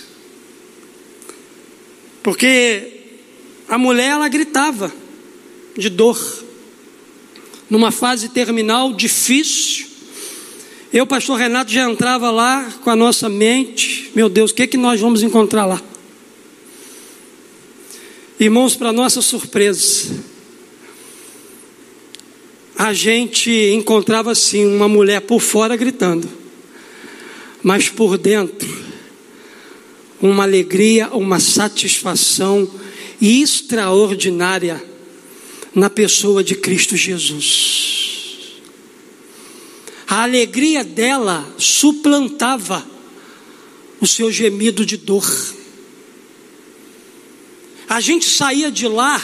porque 2.24 3.02
a 3.68 3.76
mulher 3.76 4.12
ela 4.12 4.28
gritava 4.28 4.90
de 5.76 5.90
dor, 5.90 6.18
numa 7.68 7.92
fase 7.92 8.30
terminal 8.30 8.94
difícil. 8.94 9.86
Eu, 10.90 11.06
pastor 11.06 11.38
Renato, 11.38 11.70
já 11.70 11.88
entrava 11.88 12.30
lá 12.30 12.72
com 12.82 12.88
a 12.88 12.96
nossa 12.96 13.28
mente, 13.28 14.10
meu 14.14 14.30
Deus, 14.30 14.52
o 14.52 14.54
que, 14.54 14.62
é 14.62 14.66
que 14.66 14.78
nós 14.78 14.98
vamos 14.98 15.22
encontrar 15.22 15.66
lá? 15.66 15.82
Irmãos, 18.40 18.74
para 18.74 18.90
nossa 18.90 19.20
surpresa, 19.20 20.14
a 22.74 22.94
gente 22.94 23.50
encontrava 23.74 24.32
assim 24.32 24.64
uma 24.64 24.88
mulher 24.88 25.20
por 25.20 25.40
fora 25.40 25.76
gritando, 25.76 26.26
mas 27.62 27.90
por 27.90 28.16
dentro 28.16 28.83
uma 30.28 30.44
alegria, 30.44 31.10
uma 31.10 31.38
satisfação 31.38 32.66
extraordinária 33.20 34.82
na 35.74 35.90
pessoa 35.90 36.42
de 36.42 36.54
Cristo 36.54 36.96
Jesus. 36.96 38.62
A 40.06 40.22
alegria 40.22 40.82
dela 40.82 41.46
suplantava 41.58 42.86
o 44.00 44.06
seu 44.06 44.32
gemido 44.32 44.86
de 44.86 44.96
dor. 44.96 45.30
A 47.86 48.00
gente 48.00 48.24
saía 48.24 48.70
de 48.70 48.88
lá, 48.88 49.22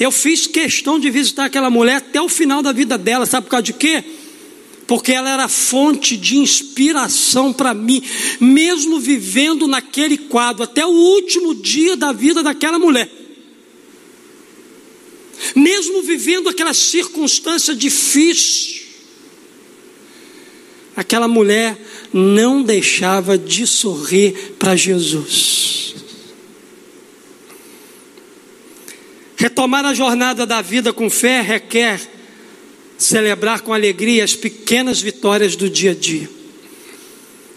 eu 0.00 0.10
fiz 0.10 0.48
questão 0.48 0.98
de 0.98 1.10
visitar 1.10 1.44
aquela 1.44 1.70
mulher 1.70 1.98
até 1.98 2.20
o 2.20 2.28
final 2.28 2.60
da 2.60 2.72
vida 2.72 2.98
dela, 2.98 3.24
sabe 3.24 3.44
por 3.44 3.50
causa 3.52 3.62
de 3.62 3.72
quê? 3.74 4.02
Porque 4.90 5.12
ela 5.12 5.30
era 5.30 5.46
fonte 5.46 6.16
de 6.16 6.36
inspiração 6.36 7.52
para 7.52 7.72
mim, 7.72 8.02
mesmo 8.40 8.98
vivendo 8.98 9.68
naquele 9.68 10.18
quadro, 10.18 10.64
até 10.64 10.84
o 10.84 10.88
último 10.88 11.54
dia 11.54 11.96
da 11.96 12.10
vida 12.10 12.42
daquela 12.42 12.76
mulher. 12.76 13.08
Mesmo 15.54 16.02
vivendo 16.02 16.48
aquela 16.48 16.74
circunstância 16.74 17.72
difícil, 17.72 18.82
aquela 20.96 21.28
mulher 21.28 21.78
não 22.12 22.60
deixava 22.60 23.38
de 23.38 23.68
sorrir 23.68 24.56
para 24.58 24.74
Jesus. 24.74 25.94
Retomar 29.36 29.86
a 29.86 29.94
jornada 29.94 30.44
da 30.44 30.60
vida 30.60 30.92
com 30.92 31.08
fé 31.08 31.40
requer 31.42 32.19
celebrar 33.00 33.62
com 33.62 33.72
alegria 33.72 34.22
as 34.22 34.36
pequenas 34.36 35.00
vitórias 35.00 35.56
do 35.56 35.68
dia 35.68 35.92
a 35.92 35.94
dia. 35.94 36.28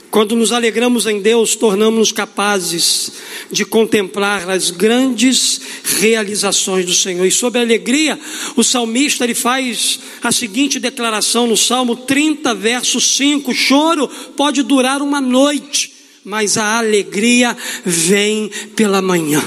Quando 0.10 0.36
nos 0.36 0.52
alegramos 0.52 1.08
em 1.08 1.20
Deus, 1.20 1.56
tornamos-nos 1.56 2.12
capazes 2.12 3.12
de 3.52 3.66
contemplar 3.66 4.48
as 4.48 4.70
grandes 4.70 5.60
realizações 6.00 6.86
do 6.86 6.94
Senhor. 6.94 7.26
E 7.26 7.32
sobre 7.32 7.60
a 7.60 7.64
alegria, 7.64 8.18
o 8.56 8.64
salmista 8.64 9.24
ele 9.24 9.34
faz 9.34 10.00
a 10.22 10.32
seguinte 10.32 10.80
declaração 10.80 11.48
no 11.48 11.58
Salmo 11.58 11.96
30, 11.96 12.54
verso 12.54 13.02
5: 13.02 13.54
choro 13.54 14.08
pode 14.38 14.62
durar 14.62 15.02
uma 15.02 15.20
noite, 15.20 15.92
mas 16.24 16.58
a 16.58 16.78
alegria 16.78 17.58
vem 17.84 18.52
pela 18.76 19.02
manhã. 19.02 19.44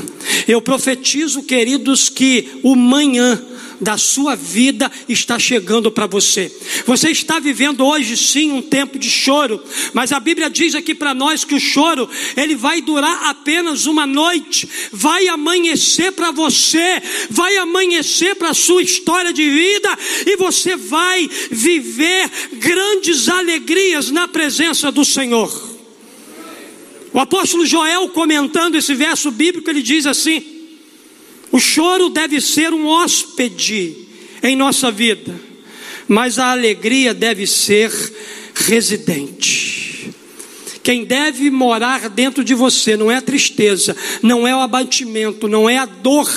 Eu 0.49 0.61
profetizo, 0.61 1.45
queridos, 1.45 2.09
que 2.09 2.59
o 2.65 2.75
manhã 2.75 3.41
da 3.81 3.99
sua 3.99 4.35
vida 4.35 4.91
está 5.09 5.39
chegando 5.39 5.91
para 5.91 6.07
você. 6.07 6.51
Você 6.87 7.11
está 7.11 7.39
vivendo 7.39 7.85
hoje 7.85 8.17
sim 8.17 8.53
um 8.53 8.62
tempo 8.62 8.99
de 8.99 9.11
choro, 9.11 9.62
mas 9.93 10.12
a 10.12 10.21
Bíblia 10.21 10.49
diz 10.49 10.75
aqui 10.75 10.95
para 10.95 11.15
nós 11.15 11.45
que 11.45 11.55
o 11.55 11.61
choro 11.61 12.09
ele 12.37 12.55
vai 12.55 12.81
durar 12.81 13.31
apenas 13.31 13.87
uma 13.87 14.07
noite, 14.07 14.69
vai 14.93 15.29
amanhecer 15.29 16.12
para 16.12 16.31
você, 16.31 17.03
vai 17.31 17.57
amanhecer 17.57 18.35
para 18.37 18.51
a 18.51 18.55
sua 18.55 18.83
história 18.83 19.33
de 19.33 19.49
vida 19.49 19.99
e 20.27 20.37
você 20.37 20.77
vai 20.77 21.29
viver 21.51 22.31
grandes 22.55 23.29
alegrias 23.29 24.11
na 24.11 24.29
presença 24.29 24.91
do 24.91 25.05
Senhor. 25.05 25.77
O 27.12 27.19
apóstolo 27.19 27.65
Joel, 27.65 28.09
comentando 28.11 28.75
esse 28.75 28.95
verso 28.95 29.31
bíblico, 29.31 29.71
ele 29.71 29.83
diz 29.83 30.05
assim: 30.05 30.56
o 31.57 31.59
choro 31.59 32.11
deve 32.11 32.38
ser 32.38 32.75
um 32.75 32.87
hóspede 32.87 33.97
em 34.42 34.55
nossa 34.55 34.90
vida, 34.90 35.35
mas 36.07 36.38
a 36.38 36.51
alegria 36.51 37.14
deve 37.14 37.47
ser 37.47 37.90
residente. 38.55 40.12
Quem 40.83 41.07
deve 41.07 41.51
morar 41.51 42.11
dentro 42.11 42.45
de 42.45 42.53
você 42.53 42.95
não 42.95 43.11
é 43.11 43.16
a 43.16 43.23
tristeza, 43.23 43.97
não 44.23 44.47
é 44.47 44.55
o 44.55 44.61
abatimento, 44.61 45.49
não 45.49 45.69
é 45.69 45.79
a 45.79 45.87
dor, 45.87 46.31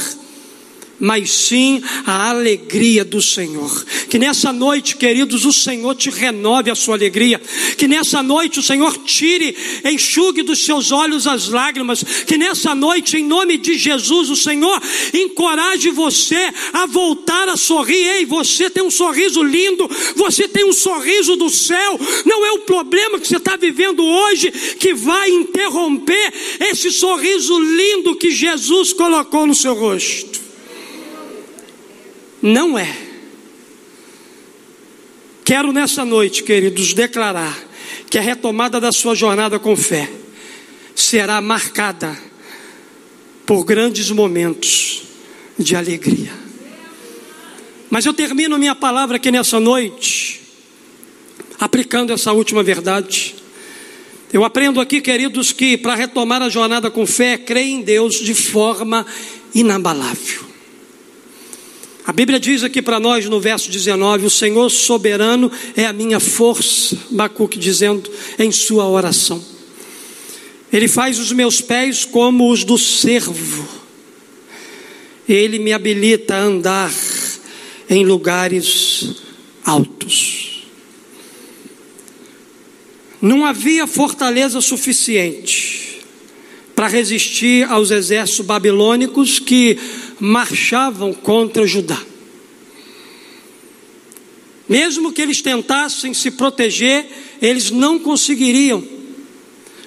mas 0.99 1.31
sim 1.31 1.81
a 2.05 2.29
alegria 2.29 3.05
do 3.05 3.21
Senhor. 3.21 3.85
Que 4.09 4.19
nessa 4.19 4.51
noite, 4.51 4.97
queridos, 4.97 5.45
o 5.45 5.53
Senhor 5.53 5.95
te 5.95 6.09
renove 6.09 6.69
a 6.69 6.75
sua 6.75 6.95
alegria. 6.95 7.39
Que 7.77 7.87
nessa 7.87 8.21
noite 8.21 8.59
o 8.59 8.63
Senhor 8.63 8.97
tire, 9.03 9.55
enxugue 9.85 10.43
dos 10.43 10.63
seus 10.65 10.91
olhos 10.91 11.27
as 11.27 11.47
lágrimas. 11.47 12.03
Que 12.25 12.37
nessa 12.37 12.75
noite, 12.75 13.17
em 13.17 13.23
nome 13.23 13.57
de 13.57 13.77
Jesus, 13.77 14.29
o 14.29 14.35
Senhor 14.35 14.81
encoraje 15.13 15.89
você 15.89 16.51
a 16.73 16.85
voltar 16.85 17.47
a 17.47 17.57
sorrir. 17.57 17.95
Ei, 17.95 18.25
você 18.25 18.69
tem 18.69 18.83
um 18.83 18.91
sorriso 18.91 19.41
lindo, 19.41 19.89
você 20.15 20.47
tem 20.47 20.65
um 20.65 20.73
sorriso 20.73 21.35
do 21.35 21.49
céu. 21.49 21.99
Não 22.25 22.45
é 22.45 22.51
o 22.51 22.59
problema 22.59 23.19
que 23.19 23.27
você 23.27 23.37
está 23.37 23.55
vivendo 23.55 24.03
hoje 24.03 24.51
que 24.79 24.93
vai 24.93 25.29
interromper 25.29 26.33
esse 26.59 26.91
sorriso 26.91 27.57
lindo 27.59 28.15
que 28.15 28.31
Jesus 28.31 28.93
colocou 28.93 29.47
no 29.47 29.55
seu 29.55 29.73
rosto. 29.73 30.48
Não 32.41 32.77
é. 32.77 32.95
Quero 35.43 35.73
nessa 35.73 36.05
noite, 36.05 36.43
queridos, 36.43 36.93
declarar 36.93 37.57
que 38.09 38.17
a 38.17 38.21
retomada 38.21 38.79
da 38.79 38.91
sua 38.91 39.15
jornada 39.15 39.59
com 39.59 39.75
fé 39.75 40.09
será 40.95 41.41
marcada 41.41 42.17
por 43.45 43.63
grandes 43.63 44.11
momentos 44.11 45.03
de 45.57 45.75
alegria. 45.75 46.31
Mas 47.89 48.05
eu 48.05 48.13
termino 48.13 48.59
minha 48.59 48.75
palavra 48.75 49.17
aqui 49.17 49.31
nessa 49.31 49.59
noite, 49.59 50.41
aplicando 51.59 52.13
essa 52.13 52.31
última 52.31 52.61
verdade. 52.61 53.35
Eu 54.31 54.43
aprendo 54.43 54.79
aqui, 54.79 55.01
queridos, 55.01 55.51
que 55.51 55.75
para 55.77 55.95
retomar 55.95 56.43
a 56.43 56.49
jornada 56.49 56.91
com 56.91 57.07
fé, 57.07 57.37
creia 57.37 57.71
em 57.71 57.81
Deus 57.81 58.19
de 58.19 58.35
forma 58.35 59.05
inabalável. 59.55 60.48
A 62.09 62.11
Bíblia 62.11 62.39
diz 62.39 62.63
aqui 62.63 62.81
para 62.81 62.99
nós 62.99 63.25
no 63.25 63.39
verso 63.39 63.69
19: 63.69 64.25
O 64.25 64.31
Senhor 64.31 64.67
soberano 64.71 65.51
é 65.77 65.85
a 65.85 65.93
minha 65.93 66.19
força, 66.19 66.97
Bacuque 67.11 67.59
dizendo 67.59 68.11
em 68.39 68.51
sua 68.51 68.89
oração. 68.89 69.39
Ele 70.73 70.87
faz 70.87 71.19
os 71.19 71.31
meus 71.31 71.61
pés 71.61 72.05
como 72.05 72.51
os 72.51 72.63
do 72.63 72.79
servo, 72.79 73.63
ele 75.27 75.59
me 75.59 75.71
habilita 75.71 76.33
a 76.33 76.41
andar 76.41 76.91
em 77.87 78.03
lugares 78.03 79.13
altos. 79.63 80.63
Não 83.21 83.45
havia 83.45 83.85
fortaleza 83.85 84.59
suficiente 84.61 86.01
para 86.75 86.87
resistir 86.87 87.69
aos 87.69 87.91
exércitos 87.91 88.45
babilônicos 88.45 89.37
que 89.37 89.77
marchavam 90.19 91.13
contra 91.13 91.65
Judá. 91.65 91.99
Mesmo 94.67 95.11
que 95.11 95.21
eles 95.21 95.41
tentassem 95.41 96.13
se 96.13 96.29
proteger, 96.31 97.07
eles 97.41 97.71
não 97.71 97.97
conseguiriam. 97.97 98.83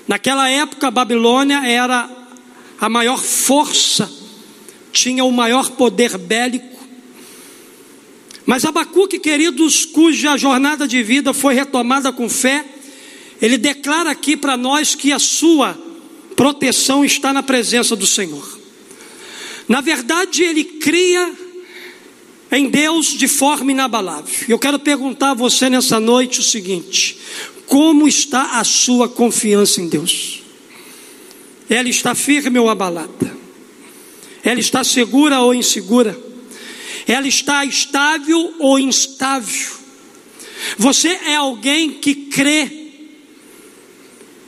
Naquela 0.09 0.49
época, 0.49 0.89
a 0.89 0.91
Babilônia 0.91 1.65
era 1.65 2.11
a 2.81 2.89
maior 2.89 3.23
força, 3.23 4.11
tinha 4.91 5.25
o 5.25 5.31
maior 5.31 5.71
poder 5.71 6.19
bélico. 6.19 6.73
Mas 8.45 8.65
Abacuque, 8.65 9.21
queridos, 9.21 9.85
cuja 9.85 10.37
jornada 10.37 10.89
de 10.89 11.01
vida 11.01 11.33
foi 11.33 11.55
retomada 11.55 12.13
com 12.13 12.29
fé, 12.29 12.65
ele 13.41 13.57
declara 13.57 14.11
aqui 14.11 14.37
para 14.37 14.57
nós 14.57 14.97
que 14.97 15.13
a 15.13 15.19
sua 15.21 15.79
proteção 16.35 17.05
está 17.05 17.33
na 17.33 17.43
presença 17.43 17.95
do 17.95 18.07
Senhor. 18.07 18.52
Na 19.69 19.81
verdade, 19.81 20.43
ele 20.43 20.65
cria 20.65 21.33
em 22.51 22.69
Deus 22.69 23.07
de 23.07 23.27
forma 23.27 23.73
inabalável. 23.73 24.35
Eu 24.49 24.59
quero 24.59 24.79
perguntar 24.79 25.31
a 25.31 25.35
você 25.35 25.71
nessa 25.71 25.99
noite 25.99 26.41
o 26.41 26.43
seguinte: 26.43 27.19
como 27.67 28.07
está 28.07 28.59
a 28.59 28.65
sua 28.65 29.09
confiança 29.09 29.81
em 29.81 29.89
Deus? 29.89 30.43
Ela 31.69 31.89
está 31.89 32.15
firme 32.15 32.59
ou 32.59 32.69
abalada? 32.69 33.35
Ela 34.45 34.61
está 34.61 34.85
segura 34.85 35.41
ou 35.41 35.55
insegura? 35.55 36.19
Ela 37.07 37.27
está 37.27 37.65
estável 37.65 38.55
ou 38.59 38.79
instável? 38.79 39.73
Você 40.77 41.09
é 41.09 41.37
alguém 41.37 41.91
que 41.93 42.15
crê 42.15 42.71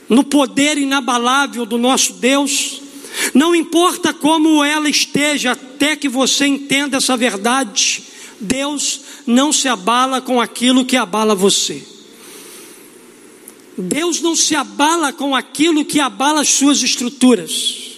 no 0.09 0.22
poder 0.22 0.79
inabalável 0.79 1.64
do 1.64 1.79
nosso 1.79 2.14
Deus? 2.14 2.84
Não 3.33 3.55
importa 3.55 4.12
como 4.12 4.64
ela 4.64 4.88
esteja, 4.88 5.53
até 5.53 5.96
que 5.96 6.09
você 6.09 6.46
entenda 6.46 6.96
essa 6.96 7.16
verdade, 7.16 8.05
Deus 8.40 9.00
não 9.27 9.53
se 9.53 9.68
abala 9.68 10.20
com 10.20 10.40
aquilo 10.40 10.85
que 10.85 10.96
abala 10.96 11.35
você. 11.35 11.83
Deus 13.77 14.20
não 14.20 14.37
se 14.37 14.55
abala 14.55 15.12
com 15.12 15.35
aquilo 15.35 15.85
que 15.85 16.00
abala 16.00 16.42
as 16.42 16.50
suas 16.50 16.83
estruturas. 16.83 17.94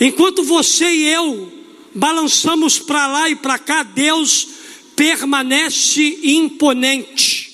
Enquanto 0.00 0.42
você 0.42 0.88
e 0.88 1.08
eu 1.08 1.52
balançamos 1.94 2.78
para 2.78 3.06
lá 3.06 3.30
e 3.30 3.36
para 3.36 3.58
cá, 3.58 3.82
Deus 3.82 4.48
permanece 4.96 6.20
imponente. 6.22 7.50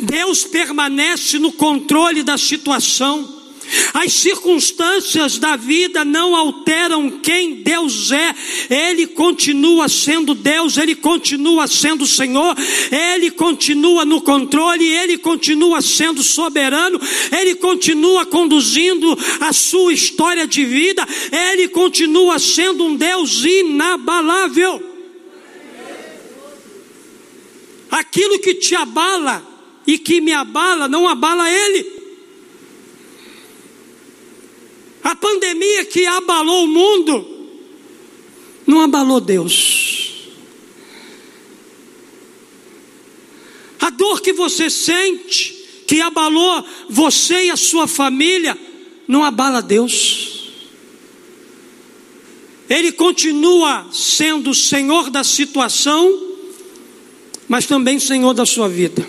Deus 0.00 0.44
permanece 0.44 1.38
no 1.38 1.52
controle 1.52 2.22
da 2.22 2.38
situação. 2.38 3.43
As 3.92 4.12
circunstâncias 4.12 5.38
da 5.38 5.56
vida 5.56 6.04
não 6.04 6.34
alteram 6.34 7.20
quem 7.20 7.54
Deus 7.54 8.10
é, 8.10 8.34
Ele 8.68 9.06
continua 9.06 9.88
sendo 9.88 10.34
Deus, 10.34 10.76
Ele 10.76 10.94
continua 10.94 11.66
sendo 11.66 12.06
Senhor, 12.06 12.56
Ele 12.90 13.30
continua 13.30 14.04
no 14.04 14.20
controle, 14.20 14.84
Ele 14.84 15.16
continua 15.18 15.80
sendo 15.80 16.22
soberano, 16.22 17.00
Ele 17.30 17.54
continua 17.54 18.26
conduzindo 18.26 19.16
a 19.40 19.52
sua 19.52 19.92
história 19.92 20.46
de 20.46 20.64
vida, 20.64 21.06
Ele 21.30 21.68
continua 21.68 22.38
sendo 22.38 22.84
um 22.84 22.96
Deus 22.96 23.44
inabalável. 23.44 24.82
Aquilo 27.90 28.40
que 28.40 28.54
te 28.54 28.74
abala 28.74 29.40
e 29.86 29.98
que 29.98 30.20
me 30.20 30.32
abala, 30.32 30.88
não 30.88 31.08
abala 31.08 31.48
Ele. 31.48 31.93
A 35.04 35.14
pandemia 35.14 35.84
que 35.84 36.06
abalou 36.06 36.64
o 36.64 36.66
mundo 36.66 37.26
não 38.66 38.80
abalou 38.80 39.20
Deus. 39.20 40.32
A 43.78 43.90
dor 43.90 44.22
que 44.22 44.32
você 44.32 44.70
sente, 44.70 45.52
que 45.86 46.00
abalou 46.00 46.64
você 46.88 47.44
e 47.44 47.50
a 47.50 47.56
sua 47.56 47.86
família, 47.86 48.58
não 49.06 49.22
abala 49.22 49.60
Deus. 49.60 50.54
Ele 52.66 52.90
continua 52.90 53.86
sendo 53.92 54.50
o 54.50 54.54
Senhor 54.54 55.10
da 55.10 55.22
situação, 55.22 56.38
mas 57.46 57.66
também 57.66 58.00
Senhor 58.00 58.32
da 58.32 58.46
sua 58.46 58.70
vida. 58.70 59.06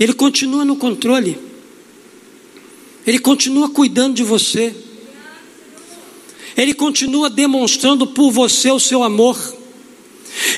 Ele 0.00 0.12
continua 0.12 0.64
no 0.64 0.74
controle. 0.74 1.51
Ele 3.06 3.18
continua 3.18 3.68
cuidando 3.70 4.14
de 4.14 4.22
você. 4.22 4.74
Ele 6.56 6.74
continua 6.74 7.28
demonstrando 7.30 8.06
por 8.06 8.30
você 8.30 8.70
o 8.70 8.78
seu 8.78 9.02
amor. 9.02 9.38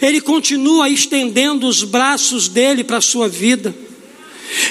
Ele 0.01 0.21
continua 0.21 0.89
estendendo 0.89 1.67
os 1.67 1.83
braços 1.83 2.49
dele 2.49 2.85
para 2.85 2.99
a 2.99 3.03
sua 3.03 3.29
vida. 3.29 3.75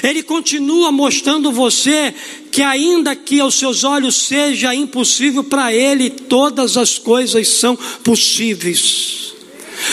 Ele 0.02 0.22
continua 0.22 0.92
mostrando 0.92 1.50
você 1.50 2.14
que, 2.50 2.62
ainda 2.62 3.14
que 3.16 3.40
aos 3.40 3.56
seus 3.56 3.84
olhos 3.84 4.14
seja 4.14 4.74
impossível, 4.74 5.44
para 5.44 5.72
ele 5.74 6.08
todas 6.08 6.76
as 6.76 6.98
coisas 6.98 7.48
são 7.48 7.76
possíveis. 8.02 9.34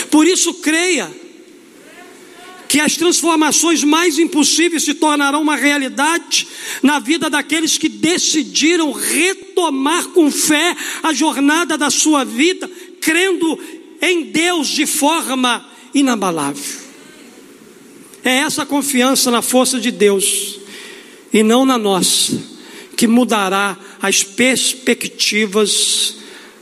Por 0.10 0.28
isso, 0.28 0.54
creia 0.56 1.21
que 2.72 2.80
as 2.80 2.96
transformações 2.96 3.84
mais 3.84 4.18
impossíveis 4.18 4.84
se 4.84 4.94
tornarão 4.94 5.42
uma 5.42 5.58
realidade 5.58 6.48
na 6.82 7.00
vida 7.00 7.30
daqueles 7.30 7.78
que 7.78 7.90
decidiram 7.90 8.94
retomar 8.94 10.08
com 10.12 10.32
fé 10.32 10.74
a 11.04 11.12
jornada 11.12 11.78
da 11.78 11.90
sua 11.90 12.24
vida, 12.24 12.72
crendo 13.02 13.60
em 14.02 14.24
Deus 14.24 14.70
de 14.70 14.86
forma 14.86 15.70
inabalável. 15.94 16.80
É 18.24 18.38
essa 18.38 18.66
confiança 18.66 19.30
na 19.30 19.42
força 19.42 19.78
de 19.78 19.92
Deus 19.92 20.58
e 21.34 21.44
não 21.44 21.66
na 21.66 21.78
nossa 21.78 22.42
que 22.96 23.06
mudará 23.06 23.78
as 24.02 24.24
perspectivas 24.24 26.16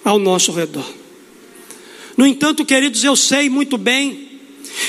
ao 0.03 0.17
nosso 0.17 0.51
redor. 0.51 0.91
No 2.17 2.25
entanto, 2.25 2.65
queridos, 2.65 3.03
eu 3.03 3.15
sei 3.15 3.47
muito 3.47 3.77
bem 3.77 4.28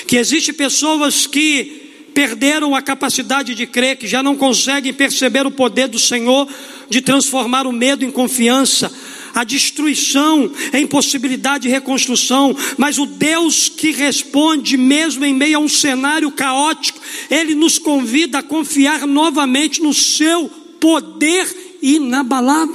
que 0.06 0.16
existe 0.16 0.52
pessoas 0.52 1.26
que 1.26 1.90
perderam 2.14 2.74
a 2.74 2.82
capacidade 2.82 3.54
de 3.54 3.66
crer, 3.66 3.96
que 3.96 4.06
já 4.06 4.22
não 4.22 4.36
conseguem 4.36 4.92
perceber 4.92 5.46
o 5.46 5.50
poder 5.50 5.88
do 5.88 5.98
Senhor 5.98 6.48
de 6.88 7.00
transformar 7.00 7.66
o 7.66 7.72
medo 7.72 8.04
em 8.04 8.10
confiança, 8.10 8.92
a 9.32 9.44
destruição, 9.44 10.50
a 10.72 10.78
impossibilidade 10.78 11.62
de 11.62 11.68
reconstrução, 11.68 12.54
mas 12.76 12.98
o 12.98 13.06
Deus 13.06 13.68
que 13.68 13.92
responde 13.92 14.76
mesmo 14.76 15.24
em 15.24 15.32
meio 15.32 15.58
a 15.58 15.60
um 15.60 15.68
cenário 15.68 16.30
caótico, 16.32 17.00
ele 17.30 17.54
nos 17.54 17.78
convida 17.78 18.38
a 18.38 18.42
confiar 18.42 19.06
novamente 19.06 19.80
no 19.80 19.94
seu 19.94 20.48
poder 20.80 21.46
inabalável. 21.80 22.74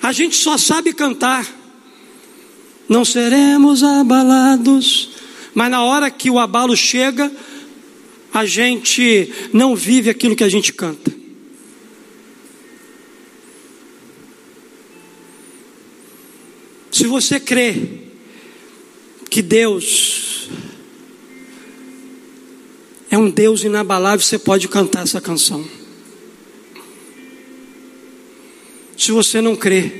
A 0.00 0.12
gente 0.12 0.36
só 0.36 0.56
sabe 0.56 0.94
cantar, 0.94 1.46
não 2.88 3.04
seremos 3.04 3.82
abalados, 3.82 5.10
mas 5.54 5.70
na 5.70 5.82
hora 5.82 6.10
que 6.10 6.30
o 6.30 6.38
abalo 6.38 6.76
chega, 6.76 7.30
a 8.32 8.46
gente 8.46 9.32
não 9.52 9.76
vive 9.76 10.08
aquilo 10.08 10.36
que 10.36 10.44
a 10.44 10.48
gente 10.48 10.72
canta. 10.72 11.12
Se 16.90 17.06
você 17.06 17.38
crê 17.38 17.76
que 19.30 19.42
Deus 19.42 20.48
é 23.10 23.16
um 23.16 23.30
Deus 23.30 23.64
inabalável, 23.64 24.20
você 24.20 24.38
pode 24.38 24.68
cantar 24.68 25.02
essa 25.02 25.20
canção. 25.20 25.64
Se 28.96 29.12
você 29.12 29.40
não 29.40 29.54
crê, 29.54 29.92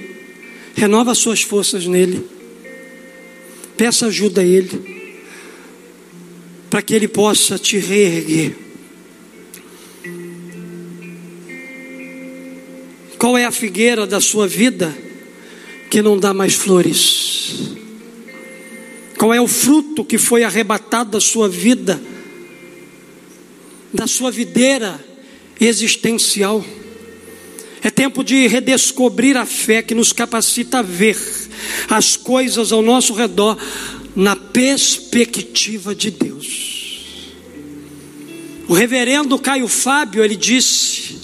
renova 0.75 1.15
suas 1.15 1.43
forças 1.43 1.87
nele. 1.87 2.38
Peça 3.79 4.09
ajuda 4.09 4.41
a 4.41 4.45
ele 4.45 4.99
para 6.69 6.83
que 6.83 6.93
Ele 6.93 7.07
possa 7.07 7.57
te 7.57 7.79
reerguer. 7.79 8.57
Qual 13.17 13.39
é 13.39 13.45
a 13.45 13.53
figueira 13.53 14.05
da 14.05 14.21
sua 14.21 14.49
vida 14.49 14.93
que 15.89 16.03
não 16.03 16.19
dá 16.19 16.35
mais 16.35 16.55
flores? 16.55 17.77
Qual 19.17 19.33
é 19.33 19.41
o 19.41 19.47
fruto 19.47 20.05
que 20.05 20.19
foi 20.19 20.43
arrebatado 20.43 21.13
da 21.13 21.21
sua 21.21 21.49
vida, 21.49 22.01
da 23.95 24.09
sua 24.09 24.33
videira 24.33 25.03
existencial? 25.61 26.65
É 27.81 27.91
tempo 27.91 28.25
de 28.25 28.49
redescobrir 28.49 29.37
a 29.37 29.47
fé 29.47 29.83
que 29.83 29.95
nos 29.95 30.13
capacita 30.13 30.81
a 30.81 30.83
ver 30.83 31.17
as 31.89 32.17
coisas 32.17 32.73
ao 32.73 32.83
nosso 32.83 33.13
redor 33.15 33.57
na 34.15 34.35
perspectiva 34.35 35.95
de 35.95 36.11
Deus. 36.11 37.05
O 38.69 38.75
reverendo 38.75 39.39
Caio 39.39 39.69
Fábio, 39.69 40.23
ele 40.23 40.37
disse: 40.37 41.19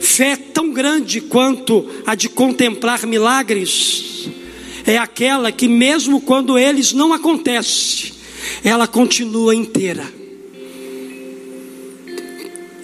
fé 0.00 0.36
tão 0.36 0.72
grande 0.72 1.20
quanto 1.20 1.88
a 2.06 2.14
de 2.14 2.28
contemplar 2.28 3.06
milagres 3.06 4.28
é 4.86 4.96
aquela 4.96 5.50
que, 5.50 5.66
mesmo 5.66 6.20
quando 6.20 6.56
eles 6.56 6.92
não 6.92 7.12
acontecem, 7.12 8.12
ela 8.62 8.86
continua 8.86 9.54
inteira. 9.54 10.06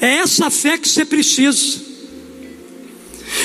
É 0.00 0.16
essa 0.16 0.50
fé 0.50 0.76
que 0.76 0.88
você 0.88 1.04
precisa. 1.04 1.80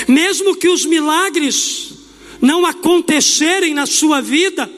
Mesmo 0.08 0.56
que 0.56 0.68
os 0.68 0.84
milagres 0.84 1.92
não 2.40 2.64
acontecerem 2.66 3.74
na 3.74 3.86
sua 3.86 4.20
vida, 4.20 4.70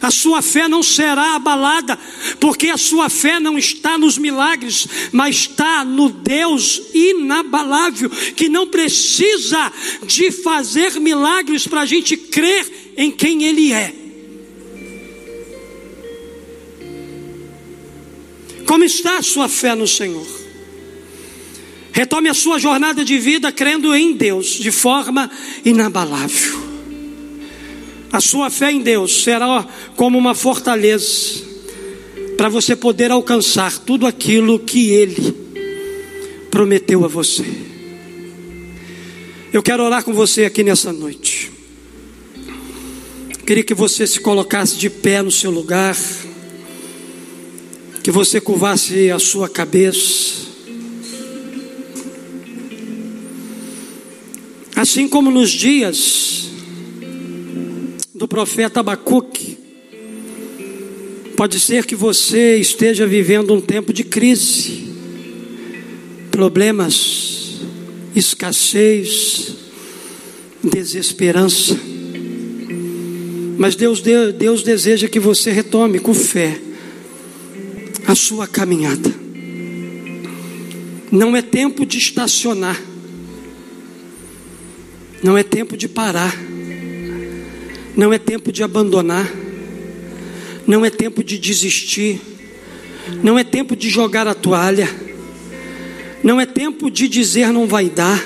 a 0.00 0.10
sua 0.10 0.42
fé 0.42 0.68
não 0.68 0.82
será 0.82 1.34
abalada, 1.34 1.98
porque 2.38 2.68
a 2.68 2.76
sua 2.76 3.08
fé 3.08 3.40
não 3.40 3.56
está 3.56 3.96
nos 3.96 4.18
milagres, 4.18 4.86
mas 5.12 5.36
está 5.36 5.82
no 5.82 6.10
Deus 6.10 6.82
inabalável, 6.92 8.10
que 8.10 8.48
não 8.48 8.66
precisa 8.66 9.72
de 10.06 10.30
fazer 10.30 11.00
milagres 11.00 11.66
para 11.66 11.80
a 11.80 11.86
gente 11.86 12.16
crer 12.16 12.92
em 12.96 13.10
quem 13.10 13.44
Ele 13.44 13.72
é. 13.72 13.94
Como 18.66 18.84
está 18.84 19.18
a 19.18 19.22
sua 19.22 19.48
fé 19.48 19.74
no 19.74 19.86
Senhor? 19.86 20.26
Retome 21.92 22.28
a 22.28 22.34
sua 22.34 22.58
jornada 22.58 23.04
de 23.04 23.18
vida 23.18 23.52
crendo 23.52 23.94
em 23.94 24.12
Deus 24.12 24.48
de 24.48 24.70
forma 24.70 25.30
inabalável. 25.64 26.73
A 28.14 28.20
sua 28.20 28.48
fé 28.48 28.70
em 28.70 28.80
Deus 28.80 29.24
será 29.24 29.66
como 29.96 30.16
uma 30.16 30.36
fortaleza 30.36 31.42
para 32.36 32.48
você 32.48 32.76
poder 32.76 33.10
alcançar 33.10 33.76
tudo 33.80 34.06
aquilo 34.06 34.56
que 34.56 34.90
Ele 34.90 35.34
prometeu 36.48 37.04
a 37.04 37.08
você. 37.08 37.44
Eu 39.52 39.64
quero 39.64 39.82
orar 39.82 40.04
com 40.04 40.12
você 40.12 40.44
aqui 40.44 40.62
nessa 40.62 40.92
noite. 40.92 41.50
Queria 43.44 43.64
que 43.64 43.74
você 43.74 44.06
se 44.06 44.20
colocasse 44.20 44.76
de 44.76 44.88
pé 44.88 45.20
no 45.20 45.32
seu 45.32 45.50
lugar, 45.50 45.96
que 48.00 48.12
você 48.12 48.40
curvasse 48.40 49.10
a 49.10 49.18
sua 49.18 49.48
cabeça. 49.48 50.44
Assim 54.76 55.08
como 55.08 55.32
nos 55.32 55.50
dias 55.50 56.53
do 58.14 58.28
profeta 58.28 58.78
Abacuque. 58.80 59.58
Pode 61.36 61.58
ser 61.58 61.84
que 61.84 61.96
você 61.96 62.56
esteja 62.58 63.06
vivendo 63.06 63.52
um 63.52 63.60
tempo 63.60 63.92
de 63.92 64.04
crise, 64.04 64.88
problemas, 66.30 67.60
escassez, 68.14 69.56
desesperança. 70.62 71.76
Mas 73.58 73.74
Deus, 73.74 74.00
Deus 74.00 74.62
deseja 74.62 75.08
que 75.08 75.18
você 75.18 75.50
retome 75.50 75.98
com 75.98 76.14
fé 76.14 76.60
a 78.06 78.14
sua 78.14 78.46
caminhada. 78.46 79.12
Não 81.10 81.34
é 81.34 81.42
tempo 81.42 81.84
de 81.84 81.98
estacionar, 81.98 82.80
não 85.22 85.36
é 85.36 85.42
tempo 85.42 85.76
de 85.76 85.88
parar. 85.88 86.53
Não 87.96 88.12
é 88.12 88.18
tempo 88.18 88.50
de 88.50 88.62
abandonar, 88.62 89.32
não 90.66 90.84
é 90.84 90.90
tempo 90.90 91.22
de 91.22 91.38
desistir, 91.38 92.20
não 93.22 93.38
é 93.38 93.44
tempo 93.44 93.76
de 93.76 93.88
jogar 93.88 94.26
a 94.26 94.34
toalha, 94.34 94.88
não 96.22 96.40
é 96.40 96.46
tempo 96.46 96.90
de 96.90 97.06
dizer 97.06 97.52
não 97.52 97.66
vai 97.66 97.88
dar. 97.88 98.22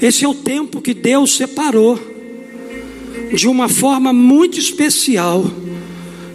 Esse 0.00 0.24
é 0.24 0.28
o 0.28 0.34
tempo 0.34 0.82
que 0.82 0.92
Deus 0.92 1.36
separou 1.36 1.98
de 3.32 3.48
uma 3.48 3.68
forma 3.68 4.12
muito 4.12 4.58
especial 4.58 5.44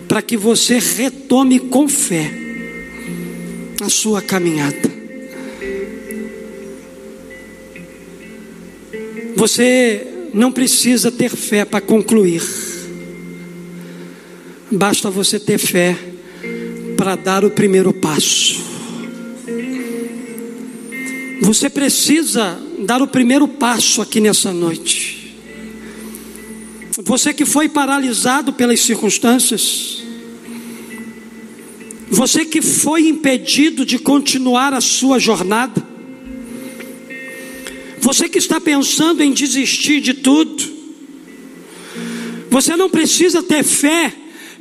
para 0.08 0.22
que 0.22 0.36
você 0.36 0.80
retome 0.80 1.60
com 1.60 1.88
fé 1.88 2.32
a 3.82 3.90
sua 3.90 4.22
caminhada. 4.22 4.92
Você 9.36 10.08
não 10.34 10.52
precisa 10.52 11.12
ter 11.12 11.30
fé 11.30 11.66
para 11.66 11.82
concluir. 11.82 12.42
Basta 14.72 15.10
você 15.10 15.40
ter 15.40 15.58
fé 15.58 15.98
para 16.96 17.16
dar 17.16 17.44
o 17.44 17.50
primeiro 17.50 17.92
passo. 17.92 18.62
Você 21.42 21.70
precisa 21.70 22.58
dar 22.86 23.02
o 23.02 23.08
primeiro 23.08 23.48
passo 23.48 24.02
aqui 24.02 24.20
nessa 24.20 24.54
noite. 24.54 25.36
Você 27.04 27.34
que 27.34 27.46
foi 27.46 27.68
paralisado 27.68 28.54
pelas 28.54 28.80
circunstâncias, 28.82 30.04
você 32.10 32.46
que 32.46 32.62
foi 32.62 33.08
impedido 33.08 33.86
de 33.86 33.98
continuar 33.98 34.74
a 34.74 34.82
sua 34.82 35.18
jornada, 35.18 35.91
você 38.02 38.28
que 38.28 38.40
está 38.40 38.60
pensando 38.60 39.22
em 39.22 39.32
desistir 39.32 40.02
de 40.02 40.16
tudo, 40.16 40.64
você 42.50 42.76
não 42.76 42.90
precisa 42.90 43.44
ter 43.44 43.64
fé 43.64 44.12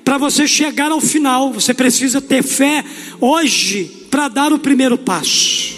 para 0.04 0.18
você 0.18 0.46
chegar 0.46 0.92
ao 0.92 1.00
final, 1.00 1.52
você 1.52 1.72
precisa 1.72 2.20
ter 2.20 2.42
fé 2.42 2.84
hoje 3.18 4.06
para 4.10 4.28
dar 4.28 4.52
o 4.52 4.58
primeiro 4.58 4.98
passo, 4.98 5.74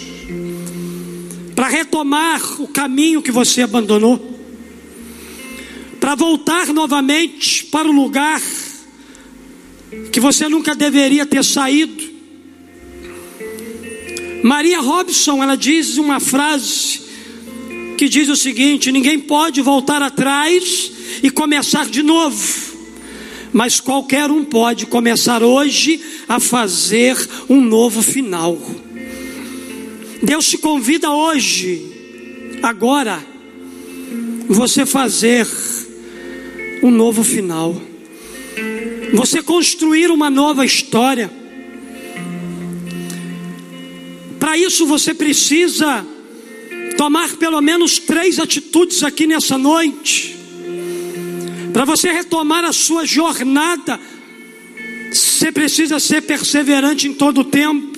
para 1.55 1.69
retomar 1.69 2.61
o 2.61 2.67
caminho 2.67 3.21
que 3.21 3.31
você 3.31 3.61
abandonou, 3.61 4.39
para 5.99 6.15
voltar 6.15 6.67
novamente 6.67 7.63
para 7.65 7.87
o 7.87 7.91
lugar 7.91 8.41
que 10.11 10.19
você 10.19 10.49
nunca 10.49 10.75
deveria 10.75 11.25
ter 11.25 11.43
saído. 11.45 12.11
Maria 14.43 14.81
Robson, 14.81 15.41
ela 15.41 15.55
diz 15.55 15.97
uma 15.97 16.19
frase 16.19 17.02
que 17.97 18.09
diz 18.09 18.29
o 18.29 18.35
seguinte: 18.35 18.91
ninguém 18.91 19.19
pode 19.19 19.61
voltar 19.61 20.01
atrás 20.01 20.91
e 21.21 21.29
começar 21.29 21.85
de 21.87 22.03
novo, 22.03 22.73
mas 23.51 23.79
qualquer 23.79 24.29
um 24.31 24.43
pode 24.43 24.85
começar 24.85 25.43
hoje 25.43 26.01
a 26.27 26.39
fazer 26.39 27.17
um 27.49 27.61
novo 27.61 28.01
final. 28.01 28.57
Deus 30.21 30.47
te 30.47 30.57
convida 30.57 31.11
hoje, 31.11 32.59
agora, 32.61 33.23
você 34.47 34.85
fazer 34.85 35.47
um 36.81 36.91
novo 36.91 37.23
final, 37.23 37.79
você 39.13 39.41
construir 39.41 40.09
uma 40.09 40.29
nova 40.29 40.65
história. 40.65 41.31
Para 44.39 44.57
isso 44.57 44.85
você 44.85 45.13
precisa 45.13 46.05
tomar 47.03 47.35
pelo 47.35 47.59
menos 47.59 47.99
três 47.99 48.39
atitudes 48.39 49.03
aqui 49.03 49.27
nessa 49.27 49.57
noite. 49.57 50.37
Para 51.73 51.83
você 51.83 52.09
retomar 52.13 52.63
a 52.63 52.71
sua 52.71 53.05
jornada, 53.05 53.99
você 55.11 55.51
precisa 55.51 55.99
ser 55.99 56.21
perseverante 56.21 57.05
em 57.09 57.13
todo 57.13 57.41
o 57.41 57.43
tempo. 57.43 57.91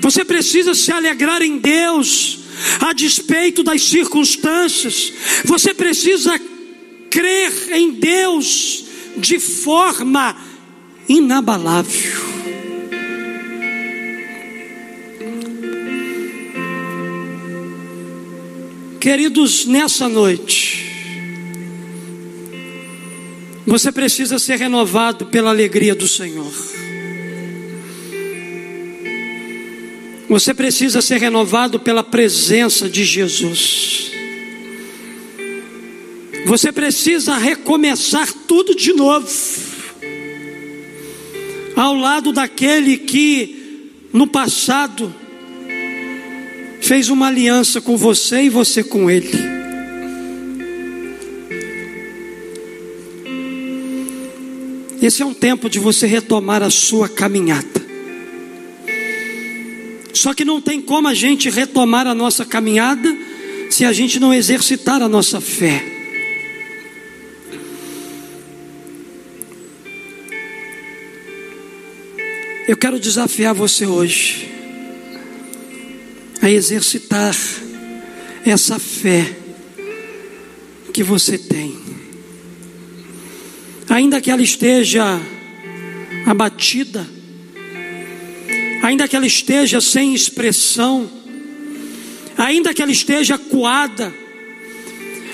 Você 0.00 0.24
precisa 0.24 0.74
se 0.74 0.90
alegrar 0.90 1.40
em 1.40 1.58
Deus, 1.58 2.40
a 2.80 2.92
despeito 2.92 3.62
das 3.62 3.80
circunstâncias. 3.84 5.12
Você 5.44 5.72
precisa 5.72 6.36
crer 7.08 7.52
em 7.74 7.92
Deus 7.92 8.86
de 9.16 9.38
forma 9.38 10.36
inabalável. 11.08 12.47
Queridos, 19.00 19.64
nessa 19.64 20.08
noite, 20.08 20.84
você 23.64 23.92
precisa 23.92 24.40
ser 24.40 24.56
renovado 24.56 25.26
pela 25.26 25.50
alegria 25.50 25.94
do 25.94 26.08
Senhor. 26.08 26.52
Você 30.28 30.52
precisa 30.52 31.00
ser 31.00 31.18
renovado 31.18 31.78
pela 31.78 32.02
presença 32.02 32.88
de 32.88 33.04
Jesus. 33.04 34.10
Você 36.44 36.72
precisa 36.72 37.36
recomeçar 37.36 38.32
tudo 38.48 38.74
de 38.74 38.92
novo. 38.92 39.28
Ao 41.76 41.94
lado 41.94 42.32
daquele 42.32 42.96
que 42.98 43.92
no 44.12 44.26
passado 44.26 45.14
fez 46.88 47.10
uma 47.10 47.26
aliança 47.26 47.82
com 47.82 47.98
você 47.98 48.44
e 48.44 48.48
você 48.48 48.82
com 48.82 49.10
ele. 49.10 49.28
Esse 55.02 55.20
é 55.20 55.26
um 55.26 55.34
tempo 55.34 55.68
de 55.68 55.78
você 55.78 56.06
retomar 56.06 56.62
a 56.62 56.70
sua 56.70 57.06
caminhada. 57.06 57.86
Só 60.14 60.32
que 60.32 60.46
não 60.46 60.62
tem 60.62 60.80
como 60.80 61.08
a 61.08 61.12
gente 61.12 61.50
retomar 61.50 62.06
a 62.06 62.14
nossa 62.14 62.46
caminhada 62.46 63.14
se 63.68 63.84
a 63.84 63.92
gente 63.92 64.18
não 64.18 64.32
exercitar 64.32 65.02
a 65.02 65.10
nossa 65.10 65.42
fé. 65.42 65.84
Eu 72.66 72.78
quero 72.78 72.98
desafiar 72.98 73.52
você 73.52 73.84
hoje 73.84 74.47
a 76.40 76.50
exercitar 76.50 77.34
essa 78.44 78.78
fé 78.78 79.36
que 80.92 81.02
você 81.02 81.36
tem. 81.36 81.78
Ainda 83.88 84.20
que 84.20 84.30
ela 84.30 84.42
esteja 84.42 85.20
abatida, 86.26 87.08
ainda 88.82 89.08
que 89.08 89.16
ela 89.16 89.26
esteja 89.26 89.80
sem 89.80 90.14
expressão, 90.14 91.10
ainda 92.36 92.72
que 92.74 92.82
ela 92.82 92.92
esteja 92.92 93.38
coada, 93.38 94.14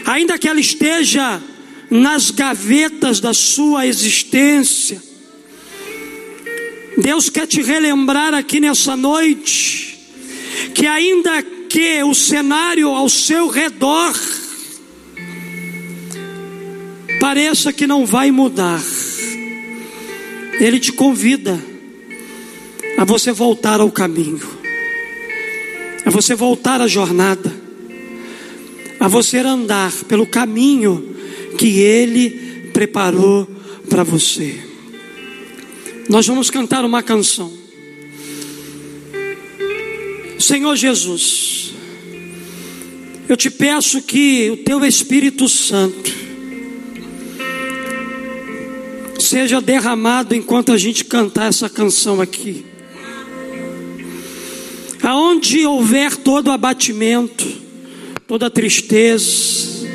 ainda 0.06 0.38
que 0.38 0.48
ela 0.48 0.60
esteja 0.60 1.42
nas 1.90 2.30
gavetas 2.30 3.20
da 3.20 3.34
sua 3.34 3.86
existência, 3.86 5.02
Deus 6.96 7.28
quer 7.28 7.46
te 7.46 7.60
relembrar 7.60 8.34
aqui 8.34 8.60
nessa 8.60 8.96
noite 8.96 9.93
que 10.74 10.86
ainda 10.86 11.42
que 11.42 12.02
o 12.04 12.14
cenário 12.14 12.88
ao 12.88 13.08
seu 13.08 13.48
redor 13.48 14.14
pareça 17.20 17.72
que 17.72 17.86
não 17.86 18.04
vai 18.04 18.30
mudar, 18.30 18.82
Ele 20.60 20.78
te 20.78 20.92
convida 20.92 21.58
a 22.98 23.04
você 23.04 23.32
voltar 23.32 23.80
ao 23.80 23.90
caminho, 23.90 24.46
a 26.04 26.10
você 26.10 26.34
voltar 26.34 26.80
à 26.80 26.86
jornada, 26.86 27.52
a 29.00 29.08
você 29.08 29.38
andar 29.38 29.92
pelo 30.04 30.26
caminho 30.26 31.16
que 31.58 31.80
Ele 31.80 32.70
preparou 32.72 33.48
para 33.88 34.04
você. 34.04 34.62
Nós 36.08 36.26
vamos 36.26 36.50
cantar 36.50 36.84
uma 36.84 37.02
canção. 37.02 37.63
Senhor 40.44 40.76
Jesus, 40.76 41.72
eu 43.26 43.34
te 43.34 43.48
peço 43.48 44.02
que 44.02 44.50
o 44.50 44.58
teu 44.58 44.84
Espírito 44.84 45.48
Santo 45.48 46.14
seja 49.18 49.58
derramado 49.58 50.34
enquanto 50.34 50.70
a 50.70 50.76
gente 50.76 51.02
cantar 51.06 51.48
essa 51.48 51.70
canção 51.70 52.20
aqui. 52.20 52.62
Aonde 55.02 55.64
houver 55.64 56.14
todo 56.14 56.50
abatimento, 56.50 57.50
toda 58.26 58.50
tristeza, 58.50 59.88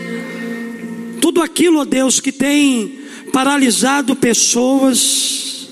tudo 1.22 1.43
aquilo, 1.43 1.78
ó 1.78 1.86
Deus, 1.86 2.20
que 2.20 2.32
tem 2.32 3.02
paralisado 3.32 4.16
pessoas, 4.16 5.70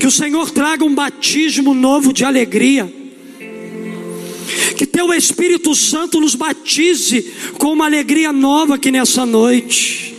que 0.00 0.06
o 0.08 0.10
Senhor 0.10 0.50
traga 0.50 0.84
um 0.84 0.96
batismo 0.96 1.72
novo 1.74 2.12
de 2.12 2.24
alegria 2.24 2.97
que 4.78 4.86
teu 4.86 5.12
Espírito 5.12 5.74
Santo 5.74 6.20
nos 6.20 6.36
batize 6.36 7.34
com 7.58 7.72
uma 7.72 7.86
alegria 7.86 8.32
nova 8.32 8.76
aqui 8.76 8.92
nessa 8.92 9.26
noite. 9.26 10.14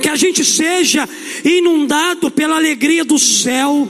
Que 0.00 0.08
a 0.08 0.16
gente 0.16 0.42
seja 0.42 1.06
inundado 1.44 2.30
pela 2.30 2.56
alegria 2.56 3.04
do 3.04 3.18
céu. 3.18 3.86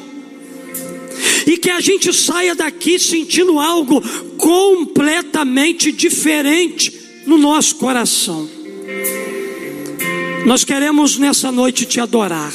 E 1.47 1.57
que 1.57 1.71
a 1.71 1.79
gente 1.79 2.13
saia 2.13 2.53
daqui 2.57 2.99
sentindo 2.99 3.61
algo 3.61 4.03
completamente 4.37 5.93
diferente 5.93 6.93
no 7.25 7.39
nosso 7.39 7.77
coração. 7.77 8.51
Nós 10.45 10.65
queremos 10.65 11.17
nessa 11.17 11.53
noite 11.53 11.87
te 11.87 12.01
adorar, 12.01 12.53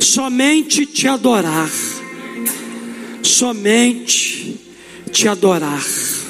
somente 0.00 0.86
te 0.86 1.06
adorar, 1.06 1.70
somente 3.22 4.61
te 5.12 5.28
adorar. 5.28 6.21